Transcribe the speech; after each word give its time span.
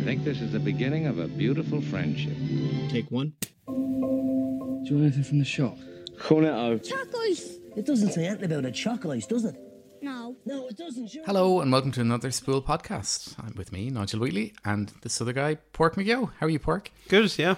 I 0.00 0.02
think 0.02 0.24
this 0.24 0.40
is 0.40 0.52
the 0.52 0.58
beginning 0.58 1.06
of 1.06 1.18
a 1.18 1.28
beautiful 1.28 1.82
friendship. 1.82 2.34
Take 2.88 3.10
one. 3.10 3.34
Do 3.66 3.74
you 3.74 4.94
want 4.96 5.02
anything 5.02 5.24
from 5.24 5.38
the 5.40 5.44
shop? 5.44 5.76
Cornetto. 6.16 6.82
Chocolate. 6.82 7.38
It 7.76 7.84
doesn't 7.84 8.12
say 8.12 8.26
anything 8.26 8.50
about 8.50 8.64
a 8.64 8.72
chocolate, 8.72 9.28
does 9.28 9.44
it? 9.44 9.56
No. 10.00 10.36
No, 10.46 10.68
it 10.68 10.78
doesn't. 10.78 11.08
Sure. 11.08 11.22
Hello 11.26 11.60
and 11.60 11.70
welcome 11.70 11.92
to 11.92 12.00
another 12.00 12.30
Spool 12.30 12.62
podcast. 12.62 13.34
I'm 13.44 13.54
with 13.56 13.72
me, 13.72 13.90
Nigel 13.90 14.20
Wheatley, 14.20 14.54
and 14.64 14.90
this 15.02 15.20
other 15.20 15.34
guy, 15.34 15.56
Pork 15.74 15.96
McGill. 15.96 16.30
How 16.40 16.46
are 16.46 16.50
you, 16.50 16.58
Pork? 16.58 16.90
Good, 17.08 17.38
yeah. 17.38 17.56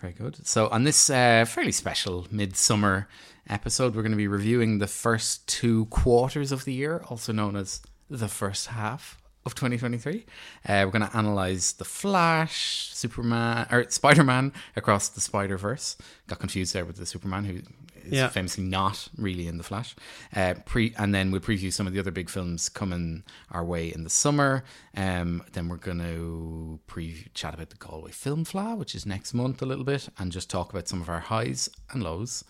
Very 0.00 0.14
good. 0.14 0.46
So, 0.46 0.68
on 0.68 0.84
this 0.84 1.10
uh, 1.10 1.44
fairly 1.46 1.72
special 1.72 2.26
midsummer 2.30 3.08
episode, 3.46 3.94
we're 3.94 4.00
going 4.00 4.12
to 4.12 4.16
be 4.16 4.26
reviewing 4.26 4.78
the 4.78 4.86
first 4.86 5.46
two 5.46 5.84
quarters 5.86 6.50
of 6.50 6.64
the 6.64 6.72
year, 6.72 7.04
also 7.10 7.30
known 7.30 7.56
as 7.56 7.82
the 8.08 8.28
first 8.28 8.68
half 8.68 9.18
of 9.46 9.54
2023. 9.54 10.24
Uh, 10.66 10.82
we're 10.86 10.90
going 10.90 11.08
to 11.08 11.16
analyze 11.16 11.72
The 11.74 11.84
Flash, 11.84 12.90
Superman, 12.92 13.66
or 13.70 13.88
Spider 13.90 14.24
Man 14.24 14.52
across 14.76 15.08
the 15.08 15.20
Spider 15.20 15.56
Verse. 15.58 15.96
Got 16.26 16.38
confused 16.38 16.72
there 16.74 16.84
with 16.84 16.96
the 16.96 17.06
Superman, 17.06 17.44
who 17.44 17.56
is 18.04 18.12
Yeah. 18.12 18.28
famously 18.28 18.64
not 18.64 19.08
really 19.16 19.46
in 19.46 19.58
The 19.58 19.64
Flash. 19.64 19.94
Uh, 20.34 20.54
pre- 20.64 20.94
and 20.96 21.14
then 21.14 21.30
we'll 21.30 21.40
preview 21.40 21.72
some 21.72 21.86
of 21.86 21.92
the 21.92 22.00
other 22.00 22.10
big 22.10 22.28
films 22.30 22.68
coming 22.68 23.22
our 23.50 23.64
way 23.64 23.92
in 23.92 24.04
the 24.04 24.10
summer. 24.10 24.64
Um, 24.96 25.42
then 25.52 25.68
we're 25.68 25.76
going 25.76 25.98
to 26.00 26.80
preview, 26.88 27.26
chat 27.34 27.54
about 27.54 27.70
the 27.70 27.76
Galway 27.76 28.12
Film 28.12 28.44
Fleadh, 28.44 28.76
which 28.78 28.94
is 28.94 29.04
next 29.06 29.34
month 29.34 29.60
a 29.62 29.66
little 29.66 29.84
bit, 29.84 30.08
and 30.18 30.32
just 30.32 30.48
talk 30.50 30.70
about 30.72 30.88
some 30.88 31.00
of 31.02 31.08
our 31.08 31.20
highs 31.20 31.68
and 31.90 32.02
lows 32.02 32.44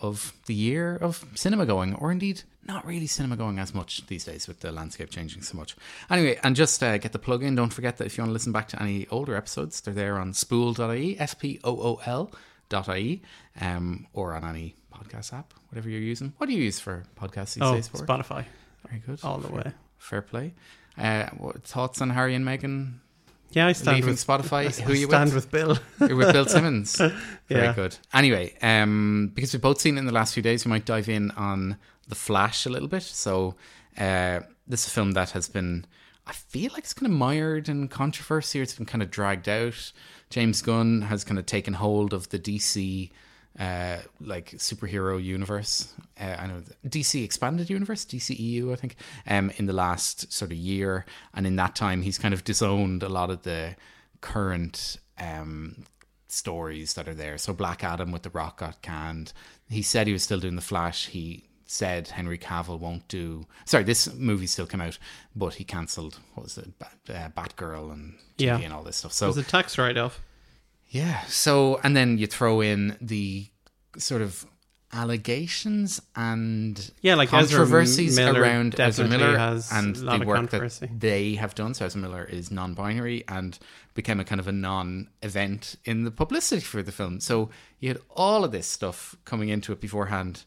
of 0.00 0.32
the 0.46 0.54
year 0.54 0.96
of 0.96 1.24
cinema 1.34 1.64
going, 1.66 1.94
or 1.94 2.10
indeed 2.10 2.42
not 2.64 2.84
really 2.86 3.06
cinema 3.06 3.36
going 3.36 3.58
as 3.58 3.74
much 3.74 4.06
these 4.06 4.24
days 4.24 4.46
with 4.48 4.60
the 4.60 4.70
landscape 4.72 5.10
changing 5.10 5.42
so 5.42 5.56
much. 5.56 5.74
Anyway, 6.10 6.38
and 6.42 6.54
just 6.56 6.82
uh, 6.82 6.96
get 6.98 7.12
the 7.12 7.18
plug 7.18 7.42
in. 7.42 7.54
Don't 7.54 7.72
forget 7.72 7.96
that 7.98 8.06
if 8.06 8.16
you 8.16 8.22
want 8.22 8.30
to 8.30 8.32
listen 8.32 8.52
back 8.52 8.68
to 8.68 8.80
any 8.82 9.06
older 9.10 9.34
episodes, 9.36 9.80
they're 9.80 9.94
there 9.94 10.18
on 10.18 10.32
spool.ie, 10.32 11.18
S 11.20 11.34
P 11.34 11.60
O 11.64 11.70
O 11.80 12.00
L 12.06 12.30
dot 12.68 12.88
IE, 12.96 13.22
um, 13.60 14.06
or 14.12 14.32
on 14.34 14.44
any 14.44 14.76
podcast 14.94 15.32
app, 15.32 15.52
whatever 15.70 15.88
you're 15.88 16.00
using. 16.00 16.32
What 16.38 16.46
do 16.48 16.52
you 16.54 16.62
use 16.62 16.78
for 16.80 17.04
podcasts 17.20 17.54
these 17.54 17.62
Oh, 17.62 17.74
days? 17.74 17.88
Pork? 17.88 18.06
Spotify. 18.06 18.44
Very 18.88 19.00
good. 19.06 19.18
all 19.22 19.38
the 19.38 19.48
Fair- 19.48 19.56
way. 19.56 19.72
Fair 19.98 20.22
play. 20.22 20.54
Uh, 20.98 21.26
what 21.38 21.62
thoughts 21.64 22.00
on 22.00 22.10
Harry 22.10 22.34
and 22.34 22.44
Meghan 22.44 22.94
Yeah, 23.52 23.66
I 23.66 23.72
stand 23.72 23.96
leaving 23.96 24.10
with 24.10 24.26
Spotify? 24.26 24.66
I 24.80 24.82
Who 24.84 24.92
you 24.94 25.06
stand 25.06 25.32
with? 25.34 25.34
with 25.34 25.50
Bill. 25.50 25.78
You're 26.00 26.16
with 26.16 26.32
Bill 26.32 26.46
Simmons. 26.46 26.96
Very 27.48 27.66
Yeah. 27.66 27.72
good. 27.74 27.96
Anyway, 28.14 28.54
um, 28.62 29.30
because 29.34 29.52
we've 29.52 29.62
both 29.62 29.80
seen 29.80 29.96
it 29.96 30.00
in 30.00 30.06
the 30.06 30.12
last 30.12 30.34
few 30.34 30.42
days, 30.42 30.64
we 30.64 30.70
might 30.70 30.84
dive 30.84 31.08
in 31.08 31.30
on 31.32 31.76
The 32.08 32.14
Flash 32.14 32.66
a 32.66 32.70
little 32.70 32.88
bit. 32.88 33.02
So, 33.02 33.54
uh, 33.98 34.40
this 34.66 34.82
is 34.82 34.86
a 34.88 34.90
film 34.90 35.12
that 35.12 35.30
has 35.30 35.48
been, 35.48 35.84
I 36.26 36.32
feel 36.32 36.72
like 36.72 36.84
it's 36.84 36.94
kind 36.94 37.10
of 37.12 37.16
mired 37.18 37.68
in 37.68 37.88
controversy, 37.88 38.60
or 38.60 38.62
it's 38.62 38.74
been 38.74 38.86
kind 38.86 39.02
of 39.02 39.10
dragged 39.10 39.48
out. 39.48 39.92
James 40.30 40.62
Gunn 40.62 41.02
has 41.02 41.24
kind 41.24 41.38
of 41.38 41.44
taken 41.46 41.74
hold 41.74 42.12
of 42.14 42.30
the 42.30 42.38
DC. 42.38 43.10
Uh, 43.58 43.98
like 44.20 44.52
superhero 44.52 45.22
universe, 45.22 45.92
uh, 46.18 46.36
I 46.38 46.46
know 46.46 46.62
DC 46.86 47.22
expanded 47.22 47.68
universe, 47.68 48.04
DCEU, 48.06 48.72
I 48.72 48.76
think, 48.76 48.96
um, 49.26 49.50
in 49.58 49.66
the 49.66 49.74
last 49.74 50.32
sort 50.32 50.50
of 50.52 50.56
year, 50.56 51.04
and 51.34 51.46
in 51.46 51.56
that 51.56 51.76
time, 51.76 52.00
he's 52.00 52.16
kind 52.18 52.32
of 52.32 52.44
disowned 52.44 53.02
a 53.02 53.10
lot 53.10 53.28
of 53.28 53.42
the 53.42 53.76
current 54.22 54.96
um, 55.20 55.84
stories 56.28 56.94
that 56.94 57.06
are 57.08 57.14
there. 57.14 57.36
So 57.36 57.52
Black 57.52 57.84
Adam 57.84 58.10
with 58.10 58.22
the 58.22 58.30
Rock 58.30 58.58
got 58.58 58.80
canned. 58.80 59.32
He 59.68 59.82
said 59.82 60.06
he 60.06 60.12
was 60.14 60.22
still 60.22 60.40
doing 60.40 60.56
the 60.56 60.62
Flash. 60.62 61.08
He 61.08 61.44
said 61.66 62.08
Henry 62.08 62.38
Cavill 62.38 62.78
won't 62.78 63.06
do. 63.08 63.46
Sorry, 63.66 63.84
this 63.84 64.12
movie 64.14 64.46
still 64.46 64.66
came 64.66 64.80
out, 64.80 64.98
but 65.36 65.54
he 65.54 65.64
cancelled. 65.64 66.18
What 66.34 66.44
was 66.44 66.56
it? 66.58 66.78
Bat, 66.78 66.96
uh, 67.08 67.28
Batgirl 67.40 67.92
and 67.92 68.14
TV 68.38 68.46
Yeah. 68.46 68.58
and 68.58 68.72
all 68.72 68.82
this 68.82 68.96
stuff. 68.96 69.12
So 69.12 69.26
It 69.26 69.28
was 69.28 69.38
a 69.38 69.42
tax 69.44 69.76
write 69.78 69.98
off. 69.98 70.20
Yeah. 70.92 71.22
So 71.26 71.80
and 71.82 71.96
then 71.96 72.18
you 72.18 72.26
throw 72.26 72.60
in 72.60 72.96
the 73.00 73.46
sort 73.98 74.22
of 74.22 74.46
allegations 74.94 76.02
and 76.14 76.90
Yeah, 77.00 77.14
like 77.14 77.30
controversies 77.30 78.16
Miller 78.16 78.40
around 78.40 78.78
Ezra 78.78 79.08
Miller 79.08 79.36
has 79.38 79.72
and 79.72 79.96
a 79.96 80.00
lot 80.04 80.16
the 80.16 80.22
of 80.22 80.28
work 80.28 80.36
controversy. 80.36 80.86
that 80.86 81.00
they 81.00 81.34
have 81.36 81.54
done. 81.54 81.74
So 81.74 81.86
Ezra 81.86 82.00
Miller 82.00 82.24
is 82.24 82.50
non-binary 82.50 83.24
and 83.26 83.58
became 83.94 84.20
a 84.20 84.24
kind 84.24 84.40
of 84.40 84.48
a 84.48 84.52
non-event 84.52 85.76
in 85.84 86.04
the 86.04 86.10
publicity 86.10 86.60
for 86.62 86.82
the 86.82 86.92
film. 86.92 87.20
So 87.20 87.48
you 87.80 87.88
had 87.88 87.98
all 88.10 88.44
of 88.44 88.52
this 88.52 88.66
stuff 88.66 89.16
coming 89.24 89.48
into 89.48 89.72
it 89.72 89.80
beforehand. 89.80 90.44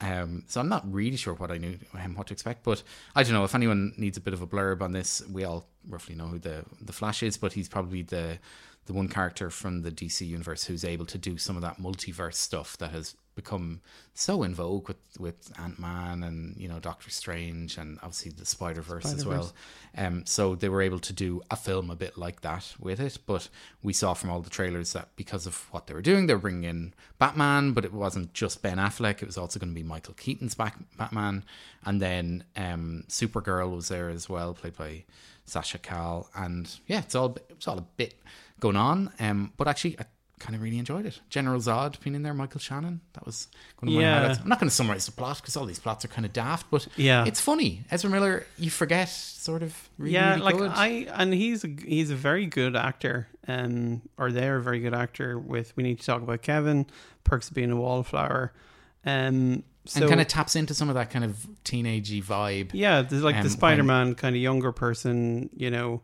Um, 0.00 0.44
so 0.48 0.60
I'm 0.60 0.68
not 0.68 0.90
really 0.92 1.16
sure 1.16 1.34
what 1.34 1.50
I 1.50 1.58
knew 1.58 1.78
um, 1.94 2.14
what 2.14 2.26
to 2.26 2.32
expect, 2.34 2.64
but 2.64 2.82
I 3.14 3.22
don't 3.22 3.32
know 3.32 3.44
if 3.44 3.54
anyone 3.54 3.92
needs 3.96 4.16
a 4.16 4.20
bit 4.20 4.34
of 4.34 4.42
a 4.42 4.46
blurb 4.46 4.82
on 4.82 4.92
this. 4.92 5.22
We 5.30 5.44
all 5.44 5.66
roughly 5.88 6.14
know 6.14 6.26
who 6.26 6.38
the 6.38 6.64
the 6.80 6.92
Flash 6.92 7.22
is, 7.22 7.36
but 7.36 7.52
he's 7.52 7.68
probably 7.68 8.02
the 8.02 8.38
the 8.86 8.92
one 8.92 9.08
character 9.08 9.50
from 9.50 9.82
the 9.82 9.90
DC 9.90 10.26
universe 10.26 10.64
who's 10.64 10.84
able 10.84 11.06
to 11.06 11.18
do 11.18 11.38
some 11.38 11.56
of 11.56 11.62
that 11.62 11.78
multiverse 11.78 12.34
stuff 12.34 12.76
that 12.78 12.90
has 12.90 13.16
become 13.34 13.80
so 14.14 14.42
in 14.44 14.54
vogue 14.54 14.86
with 14.86 14.96
with 15.18 15.52
Ant 15.58 15.78
Man 15.78 16.22
and 16.22 16.56
you 16.56 16.68
know 16.68 16.78
Doctor 16.78 17.10
Strange 17.10 17.78
and 17.78 17.98
obviously 18.02 18.30
the 18.30 18.46
Spider 18.46 18.80
Verse 18.80 19.12
as 19.12 19.26
well. 19.26 19.52
Um, 19.96 20.24
so 20.26 20.54
they 20.54 20.68
were 20.68 20.82
able 20.82 20.98
to 21.00 21.12
do 21.12 21.42
a 21.50 21.56
film 21.56 21.90
a 21.90 21.96
bit 21.96 22.16
like 22.16 22.42
that 22.42 22.74
with 22.78 23.00
it, 23.00 23.18
but 23.26 23.48
we 23.82 23.92
saw 23.92 24.14
from 24.14 24.30
all 24.30 24.40
the 24.40 24.50
trailers 24.50 24.92
that 24.92 25.08
because 25.16 25.46
of 25.46 25.56
what 25.72 25.86
they 25.86 25.94
were 25.94 26.02
doing, 26.02 26.26
they 26.26 26.34
were 26.34 26.40
bringing 26.40 26.64
in 26.64 26.94
Batman, 27.18 27.72
but 27.72 27.84
it 27.84 27.92
wasn't 27.92 28.32
just 28.34 28.62
Ben 28.62 28.78
Affleck; 28.78 29.22
it 29.22 29.26
was 29.26 29.38
also 29.38 29.58
going 29.58 29.70
to 29.70 29.74
be 29.74 29.86
Michael 29.86 30.14
Keaton's 30.14 30.54
back 30.54 30.76
Batman, 30.96 31.44
and 31.84 32.00
then 32.00 32.44
um, 32.56 33.04
Supergirl 33.08 33.74
was 33.74 33.88
there 33.88 34.10
as 34.10 34.28
well, 34.28 34.54
played 34.54 34.76
by 34.76 35.04
Sasha 35.44 35.78
Calle, 35.78 36.28
and 36.36 36.78
yeah, 36.86 37.00
it's 37.00 37.14
all 37.14 37.36
it's 37.50 37.66
all 37.66 37.78
a 37.78 37.86
bit 37.96 38.14
going 38.60 38.76
on. 38.76 39.12
Um, 39.20 39.52
but 39.56 39.68
actually, 39.68 39.98
I 39.98 40.04
kind 40.40 40.54
of 40.56 40.62
really 40.62 40.78
enjoyed 40.78 41.06
it. 41.06 41.20
General 41.30 41.60
Zod 41.60 41.98
being 42.00 42.14
in 42.16 42.22
there, 42.22 42.34
Michael 42.34 42.60
Shannon, 42.60 43.00
that 43.14 43.24
was 43.24 43.48
of 43.80 43.88
my 43.88 44.00
Yeah. 44.00 44.20
highlights. 44.20 44.40
I'm 44.40 44.48
not 44.48 44.58
going 44.60 44.68
to 44.68 44.74
summarize 44.74 45.06
the 45.06 45.12
plot 45.12 45.36
because 45.40 45.56
all 45.56 45.64
these 45.64 45.78
plots 45.78 46.04
are 46.04 46.08
kind 46.08 46.26
of 46.26 46.32
daft, 46.32 46.66
but 46.70 46.86
Yeah. 46.96 47.24
it's 47.24 47.40
funny. 47.40 47.84
Ezra 47.90 48.10
Miller, 48.10 48.46
you 48.58 48.68
forget, 48.70 49.08
sort 49.08 49.62
of. 49.62 49.88
Really, 49.96 50.14
yeah, 50.14 50.30
really 50.32 50.42
like 50.42 50.56
good. 50.58 50.70
I 50.74 50.86
and 51.14 51.32
he's 51.32 51.64
a 51.64 51.68
he's 51.86 52.10
a 52.10 52.16
very 52.16 52.46
good 52.46 52.74
actor, 52.76 53.28
um, 53.46 54.02
or 54.18 54.32
they're 54.32 54.56
a 54.56 54.62
very 54.62 54.80
good 54.80 54.94
actor. 54.94 55.38
With 55.38 55.72
we 55.76 55.82
need 55.84 56.00
to 56.00 56.06
talk 56.06 56.20
about 56.22 56.42
Kevin 56.42 56.86
perks 57.22 57.48
of 57.48 57.54
being 57.54 57.70
a 57.70 57.76
wallflower, 57.76 58.52
um, 59.06 59.62
so 59.86 60.00
and 60.00 60.08
kind 60.08 60.20
of 60.20 60.26
taps 60.26 60.56
into 60.56 60.74
some 60.74 60.88
of 60.88 60.94
that 60.96 61.10
kind 61.10 61.24
of 61.24 61.46
teenagey 61.64 62.22
vibe. 62.22 62.70
yeah, 62.74 63.02
there's 63.02 63.22
like 63.22 63.36
um, 63.36 63.42
the 63.44 63.50
Spider-Man 63.50 64.14
kind 64.16 64.34
of 64.34 64.42
younger 64.42 64.72
person, 64.72 65.48
you 65.56 65.70
know, 65.70 66.02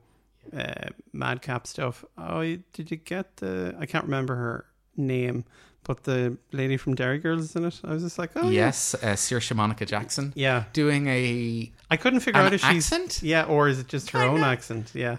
uh, 0.57 0.89
madcap 1.13 1.67
stuff. 1.67 2.05
Oh, 2.19 2.41
did 2.73 2.91
you 2.91 2.97
get 2.97 3.37
the? 3.37 3.75
I 3.79 3.87
can't 3.87 4.05
remember 4.05 4.35
her 4.37 4.65
name, 4.97 5.45
but 5.85 6.05
the 6.05 6.37
lady 6.53 6.77
from 6.77 6.95
Derry 6.95 7.19
Girls 7.19 7.43
is 7.45 7.57
in 7.57 7.65
it. 7.65 7.81
I 7.85 7.93
was 7.93 8.03
just 8.03 8.19
like, 8.19 8.31
oh 8.37 8.45
yeah. 8.49 8.67
yes, 8.67 8.95
uh, 8.95 9.15
Saoirse 9.15 9.55
Monica 9.55 9.87
Jackson 9.87 10.33
Yeah, 10.37 10.65
doing 10.73 11.07
a. 11.07 11.71
I 11.91 11.97
couldn't 11.97 12.21
figure 12.21 12.41
out 12.41 12.53
if 12.53 12.61
she's 12.63 12.93
accent? 12.93 13.23
yeah, 13.23 13.45
or 13.45 13.69
is 13.69 13.79
it 13.79 13.89
just 13.89 14.11
her 14.11 14.23
own 14.23 14.41
accent? 14.43 14.93
Yeah, 14.95 15.19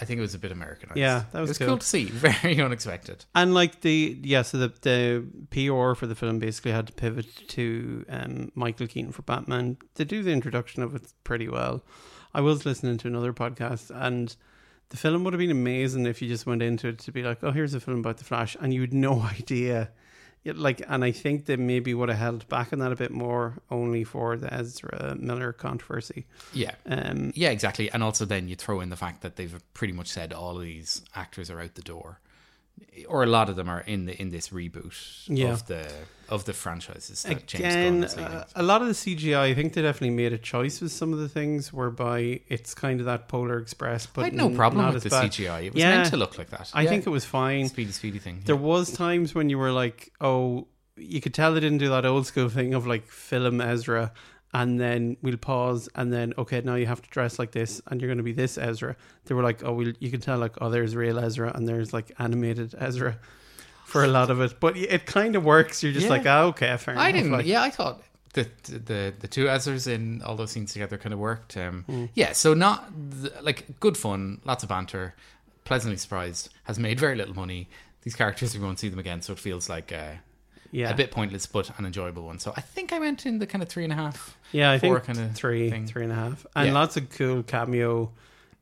I 0.00 0.04
think 0.04 0.18
it 0.18 0.22
was 0.22 0.34
a 0.34 0.38
bit 0.38 0.50
Americanized. 0.52 0.98
Yeah, 0.98 1.24
that 1.32 1.40
was 1.40 1.50
it 1.50 1.52
was 1.52 1.58
cool. 1.58 1.66
cool 1.68 1.78
to 1.78 1.86
see. 1.86 2.04
Very 2.06 2.60
unexpected. 2.60 3.24
and 3.34 3.54
like 3.54 3.80
the 3.82 4.18
yeah, 4.22 4.42
so 4.42 4.58
the 4.58 4.72
the 4.82 5.24
PR 5.50 5.94
for 5.98 6.06
the 6.06 6.14
film 6.14 6.38
basically 6.38 6.72
had 6.72 6.88
to 6.88 6.92
pivot 6.92 7.26
to 7.48 8.04
um, 8.08 8.50
Michael 8.54 8.86
Keaton 8.86 9.12
for 9.12 9.22
Batman. 9.22 9.76
They 9.94 10.04
do 10.04 10.22
the 10.22 10.32
introduction 10.32 10.82
of 10.82 10.94
it 10.94 11.12
pretty 11.22 11.48
well. 11.48 11.82
I 12.36 12.40
was 12.40 12.66
listening 12.66 12.98
to 12.98 13.08
another 13.08 13.32
podcast 13.32 13.90
and. 13.94 14.34
The 14.94 15.00
film 15.00 15.24
would 15.24 15.32
have 15.32 15.40
been 15.40 15.50
amazing 15.50 16.06
if 16.06 16.22
you 16.22 16.28
just 16.28 16.46
went 16.46 16.62
into 16.62 16.86
it 16.86 17.00
to 17.00 17.10
be 17.10 17.24
like, 17.24 17.42
"Oh, 17.42 17.50
here's 17.50 17.74
a 17.74 17.80
film 17.80 17.98
about 17.98 18.18
the 18.18 18.24
Flash," 18.24 18.56
and 18.60 18.72
you 18.72 18.80
had 18.80 18.92
no 18.92 19.22
idea. 19.40 19.90
It, 20.44 20.56
like, 20.56 20.82
and 20.86 21.02
I 21.02 21.10
think 21.10 21.46
they 21.46 21.56
maybe 21.56 21.94
would 21.94 22.10
have 22.10 22.18
held 22.18 22.48
back 22.48 22.72
on 22.72 22.78
that 22.78 22.92
a 22.92 22.94
bit 22.94 23.10
more, 23.10 23.54
only 23.72 24.04
for 24.04 24.36
the 24.36 24.54
Ezra 24.54 25.16
Miller 25.18 25.52
controversy. 25.52 26.26
Yeah. 26.52 26.76
Um, 26.86 27.32
Yeah, 27.34 27.50
exactly. 27.50 27.90
And 27.90 28.04
also 28.04 28.24
then 28.24 28.46
you 28.46 28.54
throw 28.54 28.80
in 28.80 28.90
the 28.90 28.96
fact 28.96 29.22
that 29.22 29.34
they've 29.34 29.60
pretty 29.74 29.94
much 29.94 30.06
said 30.06 30.32
all 30.32 30.58
of 30.58 30.62
these 30.62 31.02
actors 31.16 31.50
are 31.50 31.60
out 31.60 31.74
the 31.74 31.82
door. 31.82 32.20
Or 33.08 33.22
a 33.22 33.26
lot 33.26 33.48
of 33.48 33.56
them 33.56 33.68
are 33.68 33.80
in 33.80 34.06
the 34.06 34.20
in 34.20 34.30
this 34.30 34.48
reboot 34.50 34.94
Yeah. 35.28 35.52
of 35.52 35.66
the 35.66 35.86
of 36.28 36.44
the 36.46 36.52
franchises 36.52 37.22
that 37.24 37.46
James 37.46 37.62
Gunn 37.74 38.04
Again, 38.04 38.34
uh, 38.34 38.44
a 38.56 38.62
lot 38.62 38.80
of 38.82 38.88
the 38.88 38.94
CGI, 38.94 39.40
I 39.50 39.54
think 39.54 39.74
they 39.74 39.82
definitely 39.82 40.10
made 40.16 40.32
a 40.32 40.38
choice 40.38 40.80
with 40.80 40.90
some 40.92 41.12
of 41.12 41.18
the 41.18 41.28
things, 41.28 41.72
whereby 41.72 42.40
it's 42.48 42.72
kind 42.74 43.00
of 43.00 43.06
that 43.06 43.28
Polar 43.28 43.58
Express. 43.58 44.06
But 44.06 44.22
I 44.22 44.24
had 44.26 44.34
no 44.34 44.48
problem 44.50 44.92
with 44.94 45.02
the 45.02 45.10
bad. 45.10 45.30
CGI. 45.32 45.66
It 45.66 45.74
was 45.74 45.80
Yeah. 45.82 45.90
meant 45.98 46.10
to 46.10 46.16
look 46.16 46.38
like 46.38 46.50
that. 46.50 46.70
I 46.72 46.82
Yeah. 46.82 46.90
think 46.90 47.06
it 47.06 47.10
was 47.10 47.24
fine. 47.26 47.68
Speedy 47.68 47.92
Speedy 47.92 48.18
thing. 48.18 48.42
There 48.46 48.56
was 48.56 48.90
times 48.92 49.34
when 49.34 49.50
you 49.50 49.58
were 49.58 49.72
like, 49.72 50.12
oh, 50.20 50.68
you 50.96 51.20
could 51.20 51.34
tell 51.34 51.52
they 51.52 51.60
didn't 51.60 51.78
do 51.78 51.88
that 51.90 52.06
old 52.06 52.26
school 52.26 52.48
thing 52.48 52.72
of 52.72 52.86
like 52.86 53.06
film 53.08 53.60
Ezra, 53.60 54.12
and 54.54 54.80
then 54.80 55.16
we'll 55.20 55.36
pause, 55.36 55.88
and 55.96 56.10
then 56.12 56.32
okay, 56.38 56.60
now 56.62 56.76
you 56.76 56.86
have 56.86 57.02
to 57.02 57.10
dress 57.10 57.38
like 57.38 57.50
this, 57.52 57.82
and 57.88 58.00
you're 58.00 58.08
going 58.08 58.18
to 58.18 58.24
be 58.24 58.32
this 58.32 58.56
Ezra. 58.56 58.96
They 59.26 59.34
were 59.34 59.42
like, 59.42 59.62
oh, 59.64 59.72
we'll, 59.74 59.92
you 59.98 60.10
can 60.10 60.20
tell 60.20 60.38
like, 60.38 60.56
oh, 60.62 60.70
there's 60.70 60.94
real 60.96 61.18
Ezra, 61.18 61.52
and 61.54 61.68
there's 61.68 61.92
like 61.92 62.12
animated 62.18 62.74
Ezra. 62.78 63.18
For 63.84 64.02
a 64.02 64.08
lot 64.08 64.30
of 64.30 64.40
it, 64.40 64.58
but 64.60 64.76
it 64.76 65.04
kind 65.06 65.36
of 65.36 65.44
works. 65.44 65.82
You're 65.82 65.92
just 65.92 66.06
Yeah. 66.06 66.10
like, 66.16 66.26
oh, 66.26 66.46
okay, 66.48 66.76
fair 66.78 66.96
I 66.96 67.08
enough. 67.10 67.12
didn't. 67.22 67.32
Like, 67.32 67.46
yeah, 67.46 67.62
I 67.62 67.70
thought 67.70 68.02
the 68.32 68.48
the 68.66 69.12
the 69.20 69.28
two 69.28 69.44
Ezras 69.44 69.86
in 69.86 70.22
all 70.22 70.34
those 70.36 70.50
scenes 70.52 70.72
together 70.72 70.96
kind 70.98 71.12
of 71.12 71.18
worked. 71.20 71.56
Um, 71.56 71.84
Hmm. 71.86 72.06
Yeah, 72.14 72.32
so 72.32 72.54
not 72.54 72.90
th- 73.20 73.32
like 73.42 73.78
good 73.80 73.96
fun, 73.96 74.40
lots 74.44 74.62
of 74.64 74.68
banter, 74.70 75.14
pleasantly 75.64 75.96
surprised. 75.98 76.48
Has 76.64 76.78
made 76.78 76.98
very 76.98 77.14
little 77.14 77.34
money. 77.34 77.68
These 78.02 78.16
characters, 78.16 78.56
we 78.58 78.64
won't 78.64 78.78
see 78.80 78.88
them 78.88 78.98
again, 78.98 79.20
so 79.22 79.32
it 79.34 79.38
feels 79.38 79.68
like 79.68 79.92
uh, 79.92 80.14
Yeah, 80.74 80.90
a 80.90 80.94
bit 80.96 81.10
pointless, 81.12 81.46
but 81.46 81.70
an 81.78 81.86
enjoyable 81.86 82.24
one. 82.24 82.38
So 82.40 82.52
I 82.56 82.60
think 82.60 82.92
I 82.92 82.98
went 82.98 83.26
in 83.26 83.38
the 83.38 83.46
kind 83.46 83.62
of 83.62 83.68
three 83.68 83.84
and 83.84 83.92
a 83.92 83.96
half. 83.96 84.36
Yeah, 84.52 84.70
I 84.72 84.78
think 84.78 85.02
kind 85.04 85.18
of 85.20 85.32
three, 85.34 85.70
thing. 85.70 85.86
three 85.86 86.02
and 86.02 86.12
a 86.12 86.16
half, 86.16 86.46
and 86.56 86.66
Yeah. 86.68 86.74
lots 86.74 86.96
of 86.96 87.08
cool 87.10 87.42
cameo, 87.44 88.10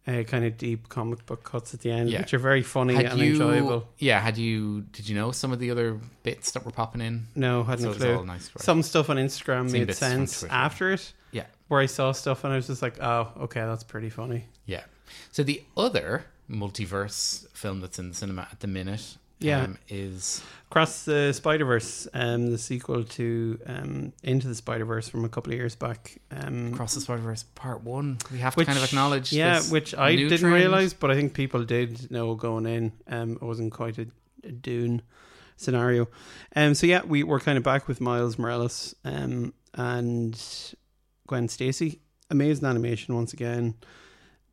uh, 0.06 0.22
kind 0.24 0.44
of 0.44 0.58
deep 0.58 0.88
comic 0.88 1.24
book 1.26 1.42
cuts 1.44 1.72
at 1.74 1.80
the 1.80 1.90
end, 1.90 2.10
Yeah. 2.10 2.20
which 2.20 2.34
are 2.34 2.38
very 2.38 2.62
funny 2.62 2.94
Had 2.94 3.06
and 3.06 3.18
you, 3.20 3.32
enjoyable. 3.32 3.88
yeah, 3.98 4.20
had 4.20 4.36
you? 4.36 4.82
Did 4.92 5.08
you 5.08 5.14
know 5.14 5.32
some 5.32 5.52
of 5.52 5.58
the 5.58 5.70
other 5.70 6.00
bits 6.22 6.50
that 6.52 6.66
were 6.66 6.72
popping 6.72 7.00
in? 7.00 7.28
No, 7.34 7.62
hadn't 7.64 7.82
So 7.84 7.88
a 7.88 7.92
it 7.92 7.94
was 7.94 8.16
clue. 8.18 8.26
nice? 8.26 8.50
Some 8.58 8.82
stuff 8.82 9.08
on 9.08 9.16
Instagram 9.16 9.70
Seen 9.70 9.86
made 9.86 9.94
sense 9.94 10.44
after 10.44 10.92
it, 10.92 11.12
Yeah, 11.30 11.46
where 11.68 11.80
I 11.80 11.86
saw 11.86 12.12
stuff 12.12 12.44
and 12.44 12.52
I 12.52 12.56
was 12.56 12.66
just 12.66 12.82
like, 12.82 13.00
oh, 13.02 13.28
okay, 13.42 13.60
that's 13.60 13.84
pretty 13.84 14.10
funny. 14.10 14.44
yeah. 14.66 14.82
So 15.30 15.42
the 15.42 15.62
other 15.78 16.26
multiverse 16.50 17.46
film 17.56 17.80
that's 17.80 17.98
in 17.98 18.08
the 18.10 18.14
cinema 18.14 18.48
at 18.50 18.60
the 18.60 18.66
minute, 18.66 19.16
Yeah. 19.42 19.62
um, 19.64 19.78
is 19.88 20.42
Across 20.70 21.04
the 21.04 21.32
Spider 21.34 21.66
Verse, 21.66 22.08
um, 22.14 22.50
the 22.50 22.56
sequel 22.56 23.04
to 23.04 23.58
um, 23.66 24.12
Into 24.22 24.48
the 24.48 24.54
Spider 24.54 24.86
Verse 24.86 25.06
from 25.08 25.24
a 25.24 25.28
couple 25.28 25.52
of 25.52 25.58
years 25.58 25.74
back. 25.74 26.18
Um, 26.30 26.72
Across 26.72 26.94
the 26.94 27.02
Spider 27.02 27.20
Verse 27.22 27.42
Part 27.54 27.82
One. 27.84 28.18
We 28.32 28.38
have 28.38 28.56
which 28.56 28.66
to 28.66 28.72
kind 28.72 28.82
of 28.82 28.88
acknowledge, 28.88 29.32
yeah, 29.32 29.60
which 29.64 29.94
I 29.94 30.16
didn't 30.16 30.38
trend. 30.38 30.54
realize, 30.54 30.94
but 30.94 31.10
I 31.10 31.14
think 31.14 31.34
people 31.34 31.62
did 31.64 32.10
know 32.10 32.34
going 32.34 32.64
in. 32.66 32.92
Um, 33.06 33.32
it 33.32 33.42
wasn't 33.42 33.72
quite 33.72 33.98
a, 33.98 34.06
a 34.44 34.52
Dune 34.52 35.02
scenario. 35.58 36.08
Um, 36.56 36.74
so 36.74 36.86
yeah, 36.86 37.02
we 37.04 37.22
were 37.22 37.38
kind 37.38 37.58
of 37.58 37.64
back 37.64 37.86
with 37.86 38.00
Miles 38.00 38.38
Morales 38.38 38.94
um, 39.04 39.52
and 39.74 40.40
Gwen 41.26 41.48
Stacy. 41.48 42.00
Amazing 42.30 42.66
animation 42.66 43.14
once 43.14 43.34
again. 43.34 43.74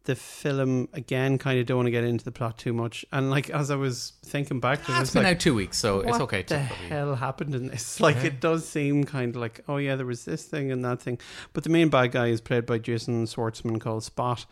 The 0.10 0.16
film 0.16 0.90
again, 0.94 1.38
kind 1.38 1.60
of 1.60 1.68
don't 1.68 1.78
want 1.78 1.86
to 1.86 1.92
get 1.92 2.04
into 2.04 2.26
the 2.26 2.32
plot 2.32 2.58
too 2.58 2.74
much. 2.74 3.06
And 3.12 3.30
like 3.30 3.52
as 3.52 3.70
I 3.70 3.76
was 3.76 4.14
thinking 4.26 4.60
back 4.60 4.84
to 4.86 4.92
it, 4.92 5.02
it's 5.02 5.14
been 5.14 5.22
like, 5.22 5.36
out 5.36 5.40
two 5.40 5.54
weeks, 5.54 5.78
so 5.78 6.00
it's 6.00 6.14
what 6.14 6.22
okay. 6.22 6.42
the 6.42 6.58
hell 6.58 7.14
happened 7.14 7.54
in 7.54 7.68
this? 7.68 8.00
Like 8.00 8.16
Yeah. 8.16 8.24
it 8.24 8.40
does 8.40 8.68
seem 8.68 9.04
kind 9.04 9.36
of 9.36 9.40
like, 9.40 9.62
oh 9.68 9.78
yeah, 9.78 9.96
there 9.96 10.08
was 10.08 10.26
this 10.26 10.46
thing 10.46 10.72
and 10.72 10.84
that 10.84 11.00
thing. 11.00 11.20
But 11.54 11.64
the 11.64 11.70
main 11.70 11.90
bad 11.90 12.12
guy 12.12 12.28
is 12.28 12.42
played 12.42 12.66
by 12.66 12.80
Jason 12.80 13.26
Schwartzman 13.26 13.80
called 13.80 14.04
Spot. 14.04 14.46